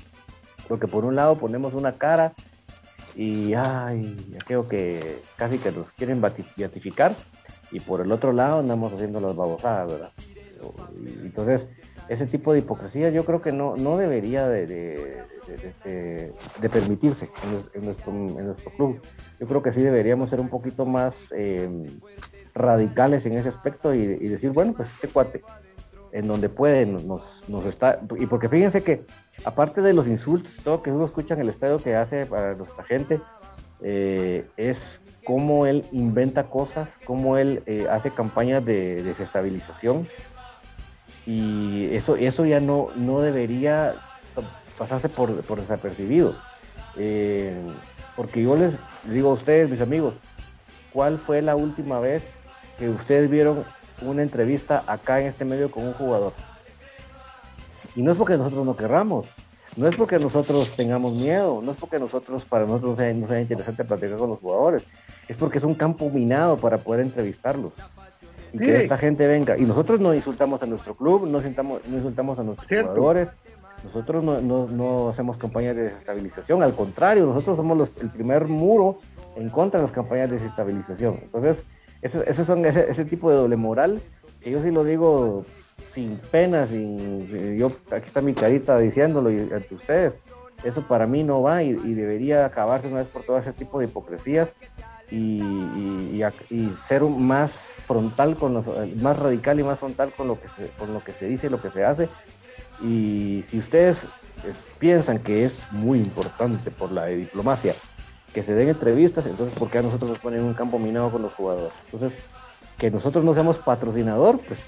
[0.70, 2.32] Porque por un lado ponemos una cara
[3.16, 7.16] y, ay, creo que casi que nos quieren beatificar,
[7.72, 10.12] y por el otro lado andamos haciendo las babosadas, ¿verdad?
[11.24, 11.68] Entonces,
[12.08, 17.30] ese tipo de hipocresía yo creo que no, no debería de, de, permitirse
[17.74, 19.02] en, nuestro, en, nuestro, club.
[19.40, 21.68] Yo creo que sí deberíamos ser un poquito más eh,
[22.54, 25.42] radicales en ese aspecto y, decir, bueno, pues este cuate,
[26.12, 28.00] en donde puede, nos, nos está.
[28.20, 29.06] Y porque fíjense que,
[29.46, 32.84] aparte de los insultos, todo que uno escucha en el estadio que hace para nuestra
[32.84, 33.22] gente,
[33.82, 40.08] eh, es cómo él inventa cosas, cómo él eh, hace campañas de desestabilización.
[41.26, 43.96] Y eso, eso ya no, no debería
[44.78, 46.36] pasarse por, por desapercibido.
[46.98, 47.56] Eh,
[48.16, 50.16] porque yo les digo a ustedes, mis amigos,
[50.92, 52.40] ¿cuál fue la última vez
[52.78, 53.64] que ustedes vieron
[54.02, 56.34] una entrevista acá en este medio con un jugador.
[57.96, 59.28] Y no es porque nosotros no querramos,
[59.76, 63.42] no es porque nosotros tengamos miedo, no es porque nosotros, para nosotros sea, no sea
[63.42, 64.84] interesante platicar con los jugadores,
[65.28, 67.74] es porque es un campo minado para poder entrevistarlos.
[68.54, 69.58] Y que esta gente venga.
[69.58, 73.30] Y nosotros no insultamos a nuestro club, no, insultamos, no insultamos a nuestros jugadores,
[73.84, 79.00] nosotros no, no, hacemos campañas de desestabilización, al contrario, nosotros somos el primer muro
[79.36, 81.20] en contra de las campañas de desestabilización.
[81.24, 81.64] Entonces,
[82.02, 84.02] ese, son ese, tipo de doble moral,
[84.42, 85.46] que yo sí lo digo
[85.92, 87.28] sin pena, sin,
[87.58, 90.18] yo aquí está mi carita diciéndolo ante ustedes.
[90.64, 93.86] Eso para mí no va y, debería acabarse una vez por todas ese tipo de
[93.86, 94.54] hipocresías
[95.10, 96.22] y,
[96.76, 97.52] ser más
[97.86, 98.66] frontal con los,
[98.98, 101.50] más radical y más frontal con lo que se, con lo que se dice y
[101.50, 102.10] lo que se hace.
[102.82, 104.08] Y si ustedes
[104.80, 107.76] piensan que es muy importante por la diplomacia
[108.34, 111.22] que se den entrevistas, entonces ¿por qué a nosotros nos ponen un campo minado con
[111.22, 111.74] los jugadores?
[111.86, 112.18] Entonces,
[112.78, 114.60] que nosotros no seamos patrocinador, pues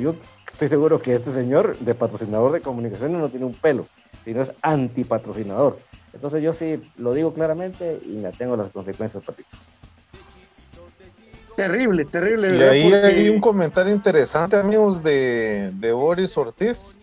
[0.00, 0.14] yo,
[0.52, 3.86] estoy seguro que este señor de patrocinador de comunicaciones no tiene un pelo.
[4.24, 5.78] sino es antipatrocinador.
[6.12, 9.56] Entonces yo sí lo digo claramente y me tengo las consecuencias, Patito.
[11.56, 12.56] Terrible, terrible.
[12.56, 16.98] Y ahí hay un comentario interesante, amigos, de, de Boris Ortiz.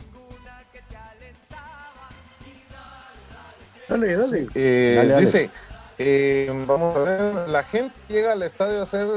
[3.89, 4.47] Dale, dale.
[4.53, 5.21] Eh, Dale, dale.
[5.21, 5.49] Dice,
[5.97, 9.07] eh, vamos a ver, la gente llega al estadio a hacer,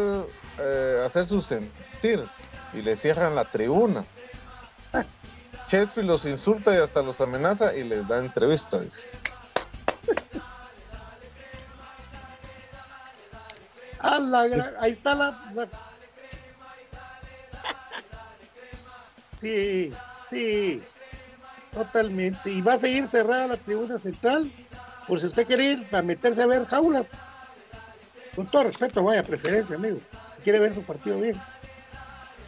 [0.58, 2.24] eh, a hacer su sentir
[2.72, 4.04] y le cierran la tribuna.
[5.68, 9.04] Chespi los insulta y hasta los amenaza y les da entrevista, dice.
[14.20, 15.68] La gran- ahí está la-
[19.40, 19.92] Sí,
[20.30, 20.82] sí,
[21.72, 22.50] totalmente.
[22.50, 24.50] Y va a seguir cerrada la tribuna central,
[25.06, 27.06] por si usted quiere ir a meterse a ver jaulas.
[28.34, 29.98] Con todo respeto, vaya preferencia, amigo.
[30.36, 31.36] Si quiere ver su partido bien.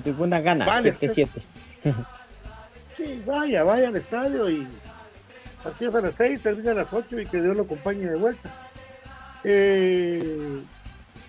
[0.02, 1.28] Tribuna gana, Vale, 7-7.
[2.96, 4.66] Sí, vaya, vaya al estadio y
[5.62, 8.50] partidos a las 6, termina a las 8 y que Dios lo acompañe de vuelta.
[9.44, 10.60] Eh,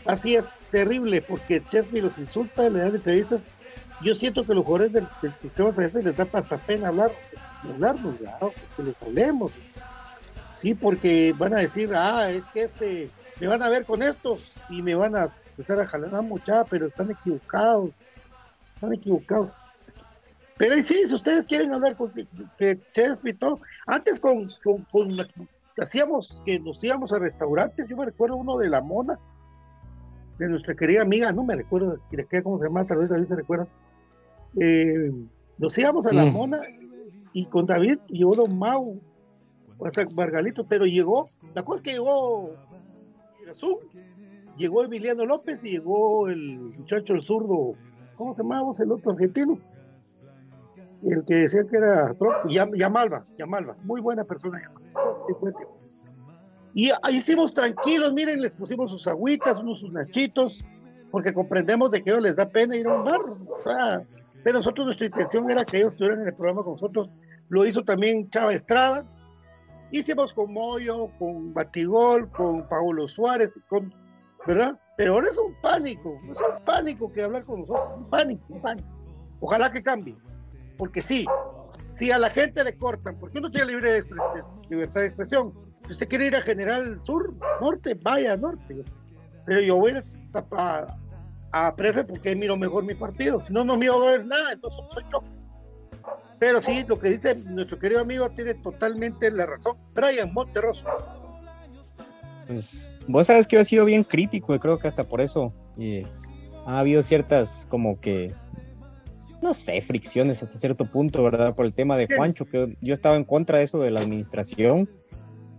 [0.06, 3.46] así es, terrible, porque Chesney los insulta, le dan entrevistas.
[4.02, 7.12] Yo siento que los jugadores del, del sistema celeste les da hasta pena hablar,
[7.64, 9.52] hablarnos, claro, que les hablemos.
[10.60, 14.52] Sí, porque van a decir, ah, es que este, me van a ver con estos
[14.70, 17.92] y me van a empezar a jalar a mucha, pero están equivocados,
[18.76, 19.54] están equivocados.
[20.58, 22.12] Pero ahí sí, si ustedes quieren hablar con
[23.40, 25.12] todo, antes con, con,
[25.78, 29.18] hacíamos que nos íbamos a restaurantes, yo me recuerdo uno de la Mona,
[30.38, 31.98] de nuestra querida amiga, no me recuerdo
[32.44, 33.68] cómo se llama, tal vez David se recuerda.
[34.60, 35.12] Eh,
[35.58, 36.34] nos íbamos a la Mm.
[36.34, 36.62] Mona
[37.34, 39.00] y con David llegó Don Mau,
[39.80, 42.52] sea, Margalito, pero llegó, la cosa es que llegó
[43.42, 43.80] Irazú,
[44.58, 47.76] llegó Emiliano López y llegó el muchacho el zurdo,
[48.16, 49.60] ¿cómo se llamaba el otro argentino?
[51.04, 52.14] el que decía que era
[52.50, 54.62] Yamalba, Yamalba, muy buena persona.
[56.74, 60.64] Y ahí hicimos tranquilos, miren, les pusimos sus agüitas, unos sus nachitos,
[61.12, 64.04] porque comprendemos de que ellos les da pena ir a un bar, o sea,
[64.44, 67.10] pero nosotros nuestra intención era que ellos estuvieran en el programa con nosotros,
[67.50, 69.04] lo hizo también Chava Estrada,
[69.92, 73.54] hicimos con Moyo, con Batigol, con Paulo Suárez,
[74.46, 74.80] ¿verdad?
[74.98, 78.62] Pero ahora es un pánico, es un pánico que hablar con nosotros, un pánico, un
[78.62, 78.88] pánico.
[79.40, 80.16] Ojalá que cambie
[80.80, 81.26] porque sí,
[81.94, 84.06] si a la gente le cortan, porque uno tiene libre de
[84.70, 85.54] libertad de expresión.
[85.86, 88.84] Si usted quiere ir a General Sur, Norte, vaya norte.
[89.46, 90.88] Pero yo voy a, a,
[91.52, 93.42] a Prefe porque miro mejor mi partido.
[93.42, 95.22] Si no, no miro nada, entonces soy yo.
[96.40, 99.78] Pero sí, lo que dice nuestro querido amigo tiene totalmente la razón.
[99.94, 100.86] Brian Monterroso.
[102.48, 105.54] Pues vos sabes que yo he sido bien crítico y creo que hasta por eso
[105.78, 106.08] eh,
[106.66, 108.34] ha habido ciertas como que,
[109.42, 111.54] no sé, fricciones hasta cierto punto, ¿verdad?
[111.54, 114.90] Por el tema de Juancho, que yo estaba en contra de eso de la administración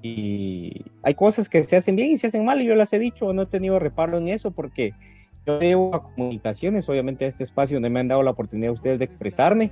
[0.03, 2.99] y hay cosas que se hacen bien y se hacen mal y yo las he
[2.99, 4.95] dicho, no he tenido reparo en eso porque
[5.47, 8.75] yo debo a comunicaciones, obviamente a este espacio donde me han dado la oportunidad a
[8.75, 9.71] ustedes de expresarme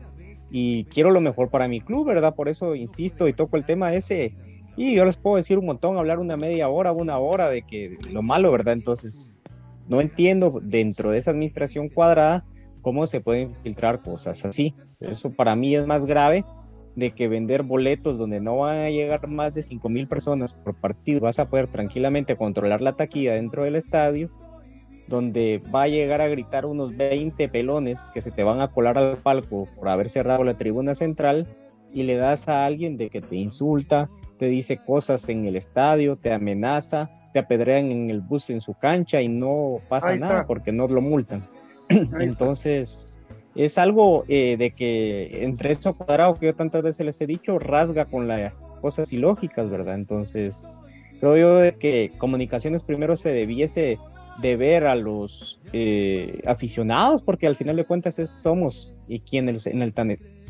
[0.50, 2.34] y quiero lo mejor para mi club, ¿verdad?
[2.34, 4.34] Por eso insisto y toco el tema ese
[4.78, 7.96] y yo les puedo decir un montón, hablar una media hora, una hora de que
[8.12, 8.74] lo malo, ¿verdad?
[8.74, 9.40] Entonces,
[9.88, 12.44] no entiendo dentro de esa administración cuadrada
[12.80, 14.76] cómo se pueden filtrar cosas así.
[15.00, 16.44] Eso para mí es más grave
[16.94, 20.74] de que vender boletos donde no van a llegar más de 5 mil personas por
[20.76, 24.30] partido, vas a poder tranquilamente controlar la taquilla dentro del estadio,
[25.08, 28.98] donde va a llegar a gritar unos 20 pelones que se te van a colar
[28.98, 31.46] al palco por haber cerrado la tribuna central
[31.92, 36.16] y le das a alguien de que te insulta, te dice cosas en el estadio,
[36.16, 40.72] te amenaza, te apedrean en el bus en su cancha y no pasa nada porque
[40.72, 41.48] no lo multan.
[41.88, 43.20] Entonces,
[43.54, 47.58] es algo eh, de que entre eso cuadrado que yo tantas veces les he dicho,
[47.58, 49.94] rasga con las cosas ilógicas, ¿verdad?
[49.94, 50.80] Entonces,
[51.18, 53.98] creo yo de que comunicaciones primero se debiese
[54.40, 59.66] de ver a los eh, aficionados, porque al final de cuentas es, somos y quienes
[59.66, 59.92] en el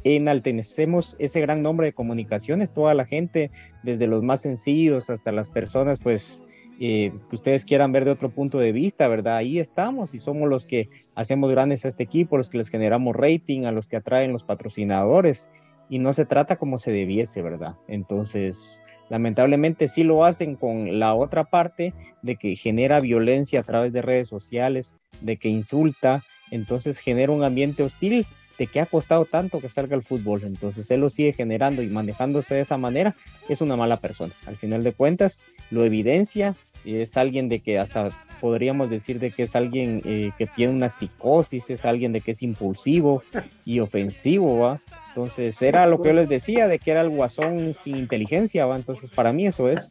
[0.04, 3.50] enaltecemos ese gran nombre de comunicaciones, toda la gente,
[3.82, 6.44] desde los más sencillos hasta las personas, pues,
[6.80, 9.36] eh, que ustedes quieran ver de otro punto de vista, ¿verdad?
[9.36, 13.16] Ahí estamos y somos los que hacemos grandes a este equipo, los que les generamos
[13.16, 15.50] rating, a los que atraen los patrocinadores
[15.88, 17.76] y no se trata como se debiese, ¿verdad?
[17.86, 23.92] Entonces, lamentablemente sí lo hacen con la otra parte de que genera violencia a través
[23.92, 28.26] de redes sociales, de que insulta, entonces genera un ambiente hostil
[28.58, 31.86] de que ha costado tanto que salga el fútbol, entonces él lo sigue generando y
[31.88, 33.14] manejándose de esa manera,
[33.48, 34.34] es una mala persona.
[34.46, 38.10] Al final de cuentas, lo evidencia es alguien de que hasta
[38.40, 42.32] podríamos decir de que es alguien eh, que tiene una psicosis, es alguien de que
[42.32, 43.22] es impulsivo
[43.64, 44.78] y ofensivo, ¿va?
[45.08, 48.76] Entonces era lo que yo les decía, de que era el guasón sin inteligencia, ¿va?
[48.76, 49.90] Entonces para mí eso es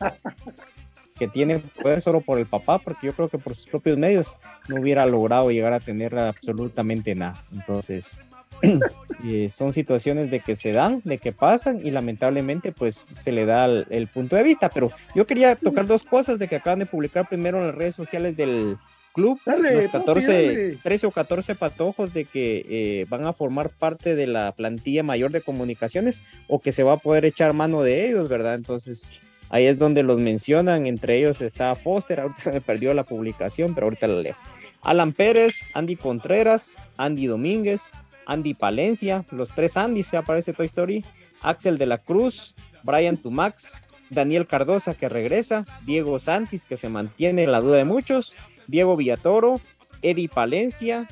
[1.18, 4.38] que tiene poder solo por el papá, porque yo creo que por sus propios medios
[4.68, 7.40] no hubiera logrado llegar a tener absolutamente nada.
[7.54, 8.20] Entonces,
[9.26, 13.46] eh, son situaciones de que se dan, de que pasan y lamentablemente pues se le
[13.46, 14.70] da el, punto de vista.
[14.70, 17.96] Pero yo quería tocar dos cosas de que acaban de publicar primero en las redes
[17.96, 18.78] sociales del
[19.14, 24.28] club, los 14, 13 o 14 patojos de que eh, van a formar parte de
[24.28, 28.30] la plantilla mayor de comunicaciones o que se va a poder echar mano de ellos,
[28.30, 28.54] ¿verdad?
[28.54, 33.04] Entonces Ahí es donde los mencionan, entre ellos está Foster, ahorita se me perdió la
[33.04, 34.36] publicación, pero ahorita la leo.
[34.82, 37.92] Alan Pérez, Andy Contreras, Andy Domínguez,
[38.28, 41.04] Andy Palencia, los tres Andy se aparece Toy Story,
[41.42, 47.44] Axel de la Cruz, Brian Tumax, Daniel Cardosa que regresa, Diego Santis que se mantiene
[47.44, 48.36] en la duda de muchos,
[48.68, 49.60] Diego Villatoro,
[50.02, 51.08] Eddie Palencia,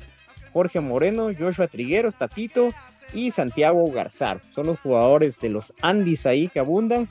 [0.52, 2.70] Jorge Moreno, Joshua Trigueros, Tatito
[3.12, 4.40] y Santiago Garzar.
[4.54, 7.08] Son los jugadores de los Andis ahí que abundan.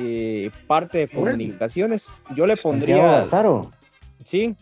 [0.00, 2.12] Eh, parte de comunicaciones.
[2.36, 3.24] Yo le pondría.
[4.22, 4.54] Sí.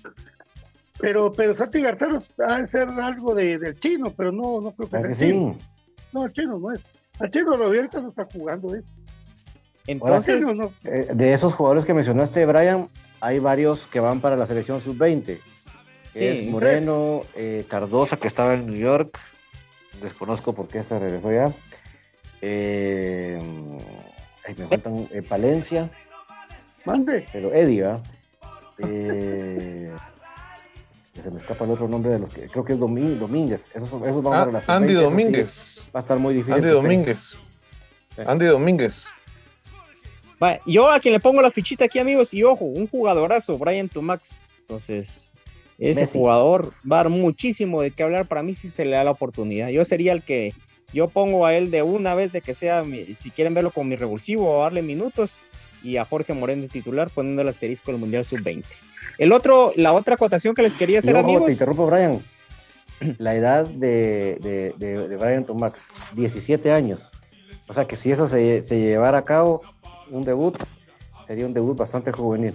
[0.99, 4.89] Pero, pero Santi Garzaro ha de ser algo de, del chino, pero no, no creo
[4.89, 5.57] que sea el chino.
[6.13, 6.83] No, el chino no es.
[7.21, 8.83] El chino lo abierto no está jugando, ¿eh?
[9.87, 10.45] Entonces,
[10.85, 12.89] eh, de esos jugadores que mencionaste, Brian,
[13.21, 15.39] hay varios que van para la selección sub-20.
[16.15, 19.19] es Moreno, eh, Cardosa, que estaba en New York.
[20.03, 21.53] Desconozco por qué se regresó ya.
[22.43, 23.41] Eh,
[24.57, 25.91] me faltan eh, Palencia.
[26.85, 27.27] Mande.
[27.33, 28.01] Pero Eddie, ¿va?
[28.79, 29.93] Eh,
[31.23, 33.63] se me escapa el otro nombre de los que creo que es Domínguez.
[33.75, 35.87] Esos, esos van a ah, la Andy Domínguez.
[35.95, 36.55] va a estar muy difícil.
[36.55, 37.37] Andy Domínguez.
[38.27, 39.07] Andy Domínguez.
[40.67, 44.51] yo a quien le pongo la fichita aquí, amigos, y ojo, un jugadorazo, Brian Tumax.
[44.61, 45.35] Entonces,
[45.79, 49.05] ese jugador va a dar muchísimo de qué hablar para mí si se le da
[49.05, 49.69] la oportunidad.
[49.69, 50.53] Yo sería el que
[50.93, 53.97] yo pongo a él de una vez de que sea, si quieren verlo con mi
[53.97, 55.41] revulsivo o darle minutos,
[55.87, 58.65] y a Jorge Moreno de titular poniendo el asterisco del Mundial Sub-20.
[59.19, 61.47] El otro, la otra acotación que les quería hacer, amigos.
[61.47, 62.21] Te interrumpo, Brian.
[63.19, 65.81] La edad de, de, de, Brian Tomax,
[66.15, 67.03] 17 años.
[67.69, 69.63] O sea que si eso se, se llevara a cabo,
[70.11, 70.57] un debut,
[71.27, 72.55] sería un debut bastante juvenil.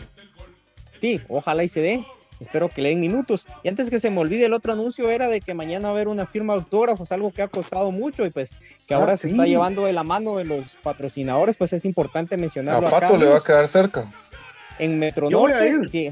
[1.00, 2.06] Sí, ojalá y se dé.
[2.42, 3.48] Espero que le den minutos.
[3.62, 5.92] Y antes que se me olvide, el otro anuncio era de que mañana va a
[5.92, 8.56] haber una firma de autógrafos, algo que ha costado mucho y pues
[8.88, 12.38] que ahora ah, se está llevando de la mano de los patrocinadores, pues es importante
[12.38, 12.88] mencionarlo.
[12.88, 14.06] A Pato le va a quedar cerca.
[14.80, 16.12] En Metro Norte, sí,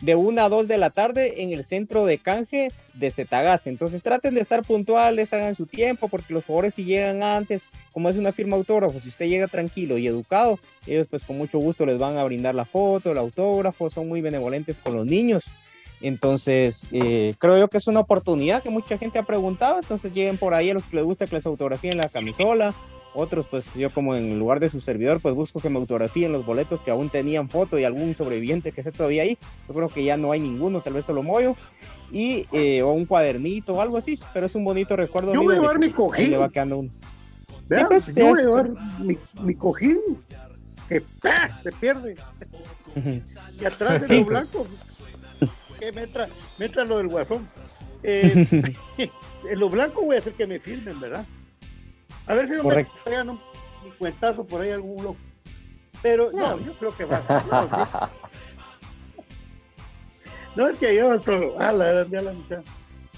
[0.00, 3.66] de una a dos de la tarde en el centro de canje de Zetagas.
[3.66, 8.08] Entonces traten de estar puntuales, hagan su tiempo, porque los jugadores si llegan antes, como
[8.08, 11.86] es una firma autógrafo, si usted llega tranquilo y educado, ellos pues con mucho gusto
[11.86, 15.54] les van a brindar la foto, el autógrafo, son muy benevolentes con los niños.
[16.02, 19.78] Entonces, eh, creo yo que es una oportunidad que mucha gente ha preguntado.
[19.78, 22.74] Entonces, lleguen por ahí a los que les gusta que les autografíen la camisola.
[23.18, 26.44] Otros, pues yo como en lugar de su servidor, pues busco que me autografíen los
[26.44, 29.38] boletos que aún tenían foto y algún sobreviviente que esté todavía ahí.
[29.66, 31.56] Yo creo que ya no hay ninguno, tal vez solo Moyo.
[32.12, 35.32] Y, eh, o un cuadernito o algo así, pero es un bonito recuerdo.
[35.34, 36.30] Yo voy a llevar mi cojín.
[36.30, 36.92] Le va quedando un...
[37.88, 39.98] Pues, yo voy a llevar mi, mi cojín
[40.88, 41.02] que
[41.62, 42.16] se pierde.
[43.60, 44.66] y atrás de lo blanco
[45.78, 47.48] que me entra, me entra lo del guasón.
[48.02, 48.46] Eh,
[49.50, 51.24] en lo blanco voy a hacer que me filmen, ¿verdad?
[52.26, 53.40] A ver si no me pegan un,
[53.98, 55.18] cuentazo por ahí algún loco.
[56.02, 58.10] Pero no, yo creo que va.
[60.56, 61.54] No, es que yo todo.
[61.60, 62.32] Ah, la, ya la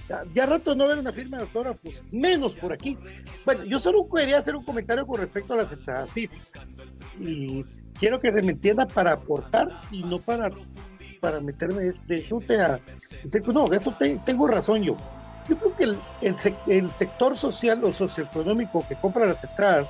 [0.09, 2.99] Ya, ya, rato no ver una firma de autógrafos, menos por aquí.
[3.45, 6.67] Bueno, yo solo quería hacer un comentario con respecto a la entradas física.
[7.21, 7.65] Y
[7.99, 10.51] quiero que se me entienda para aportar y no para
[11.21, 12.81] para meterme de chute a...
[13.53, 13.95] No, eso
[14.25, 14.97] tengo razón yo.
[15.49, 15.99] Yo creo que el,
[16.67, 19.89] el, sector social o socioeconómico que compra las entradas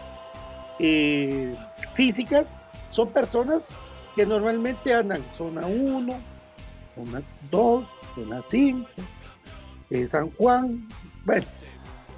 [0.78, 1.56] eh,
[1.94, 2.54] físicas
[2.90, 3.66] son personas
[4.14, 6.14] que normalmente andan zona 1,
[6.94, 7.84] zona 2,
[8.14, 8.88] zona 5,
[9.90, 10.86] eh, San Juan,
[11.24, 11.46] bueno,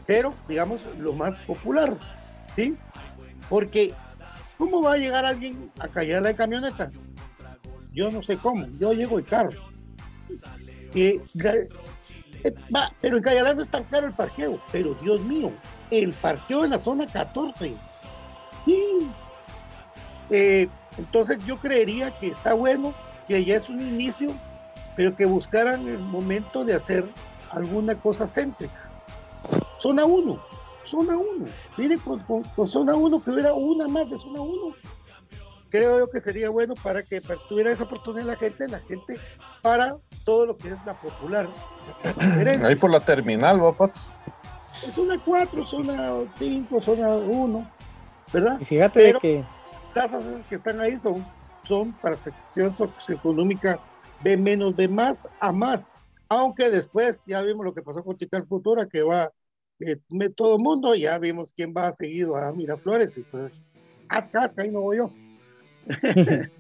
[0.07, 1.97] pero digamos lo más popular,
[2.55, 2.77] ¿sí?
[3.49, 3.95] Porque,
[4.59, 6.91] ¿cómo va a llegar alguien a callar la camioneta?
[7.93, 9.51] yo no sé cómo, yo llego en carro.
[10.95, 11.21] Eh,
[13.01, 15.53] pero en Cayalá no es tan caro el parqueo, pero Dios mío,
[15.91, 17.75] el parqueo en la zona 14.
[20.31, 22.95] Eh, entonces yo creería que está bueno,
[23.27, 24.33] que ya es un inicio,
[24.97, 27.05] pero que buscaran el momento de hacer
[27.51, 28.91] alguna cosa céntrica.
[29.79, 30.41] Zona 1,
[30.85, 31.47] zona 1.
[31.77, 34.75] Mire, con, zona 1 que hubiera una más de zona 1
[35.71, 39.19] creo yo que sería bueno para que tuviera esa oportunidad la gente, la gente
[39.63, 41.49] para todo lo que es la popular.
[42.63, 44.01] Ahí por la terminal, va, Pato.
[44.87, 47.71] Es una 4, zona 5, zona 1,
[48.33, 48.59] ¿verdad?
[48.61, 49.45] Y fíjate que
[49.95, 50.11] las
[50.49, 51.25] que están ahí son,
[51.63, 53.79] son para sección socioeconómica
[54.23, 55.93] B menos, B más a más.
[56.29, 59.31] Aunque después ya vimos lo que pasó con Tical Futura, que va
[59.81, 59.97] eh,
[60.37, 63.53] todo el mundo, ya vimos quién va a seguir a Miraflores, y pues
[64.09, 65.11] acá, ahí no voy yo.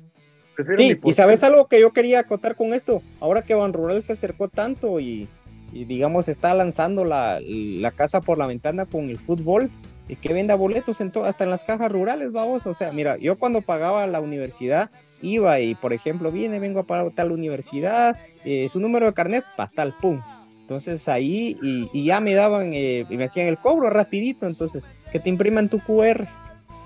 [0.76, 4.12] sí, y sabes algo que yo quería acotar con esto, ahora que Ban Rural se
[4.12, 5.28] acercó tanto y,
[5.72, 9.70] y digamos está lanzando la, la, casa por la ventana con el fútbol,
[10.10, 13.38] y que venda boletos en hasta en las cajas rurales, vamos, o sea, mira, yo
[13.38, 14.90] cuando pagaba la universidad
[15.22, 19.44] iba y, por ejemplo, viene, vengo a pagar tal universidad, eh, su número de carnet,
[19.56, 20.20] pa, tal, pum.
[20.62, 25.20] Entonces ahí, y, ya me daban, eh, y me hacían el cobro rapidito, entonces, que
[25.20, 26.26] te impriman tu QR.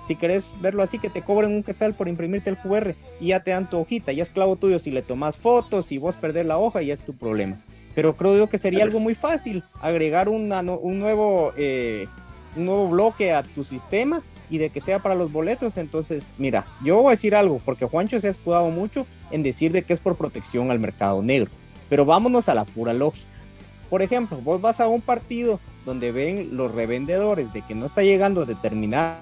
[0.05, 3.41] Si querés verlo así, que te cobren un quetzal por imprimirte el QR y ya
[3.41, 6.45] te dan tu hojita, ya es clavo tuyo si le tomas fotos, si vos perdés
[6.45, 7.57] la hoja, ya es tu problema.
[7.95, 12.07] Pero creo yo que sería algo muy fácil agregar una, un nuevo eh,
[12.55, 15.77] un nuevo bloque a tu sistema y de que sea para los boletos.
[15.77, 19.71] Entonces, mira, yo voy a decir algo, porque Juancho se ha escudado mucho en decir
[19.71, 21.49] de que es por protección al mercado negro.
[21.89, 23.27] Pero vámonos a la pura lógica.
[23.89, 28.01] Por ejemplo, vos vas a un partido donde ven los revendedores de que no está
[28.01, 29.21] llegando determinada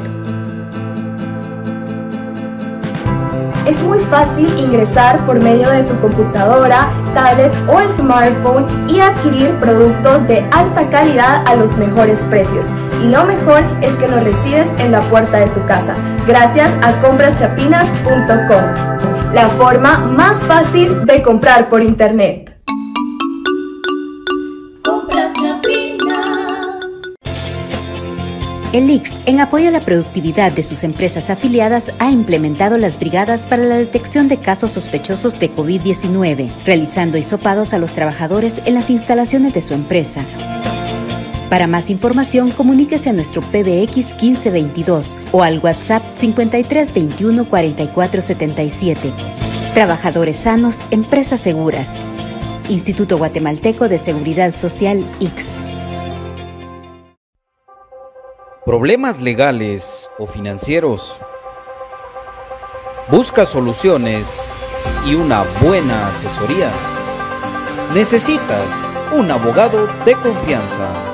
[3.64, 10.26] Es muy fácil ingresar por medio de tu computadora, tablet o smartphone y adquirir productos
[10.28, 12.66] de alta calidad a los mejores precios.
[13.02, 15.94] Y lo mejor es que los recibes en la puerta de tu casa,
[16.26, 22.54] gracias a compraschapinas.com, la forma más fácil de comprar por internet.
[28.74, 33.46] El IX, en apoyo a la productividad de sus empresas afiliadas, ha implementado las brigadas
[33.46, 38.90] para la detección de casos sospechosos de COVID-19, realizando hisopados a los trabajadores en las
[38.90, 40.26] instalaciones de su empresa.
[41.50, 49.12] Para más información, comuníquese a nuestro PBX 1522 o al WhatsApp 5321 4477.
[49.74, 51.98] Trabajadores sanos, empresas seguras.
[52.68, 55.62] Instituto Guatemalteco de Seguridad Social X.
[58.64, 61.20] problemas legales o financieros.
[63.10, 64.48] Busca soluciones
[65.06, 66.70] y una buena asesoría.
[67.92, 71.13] Necesitas un abogado de confianza.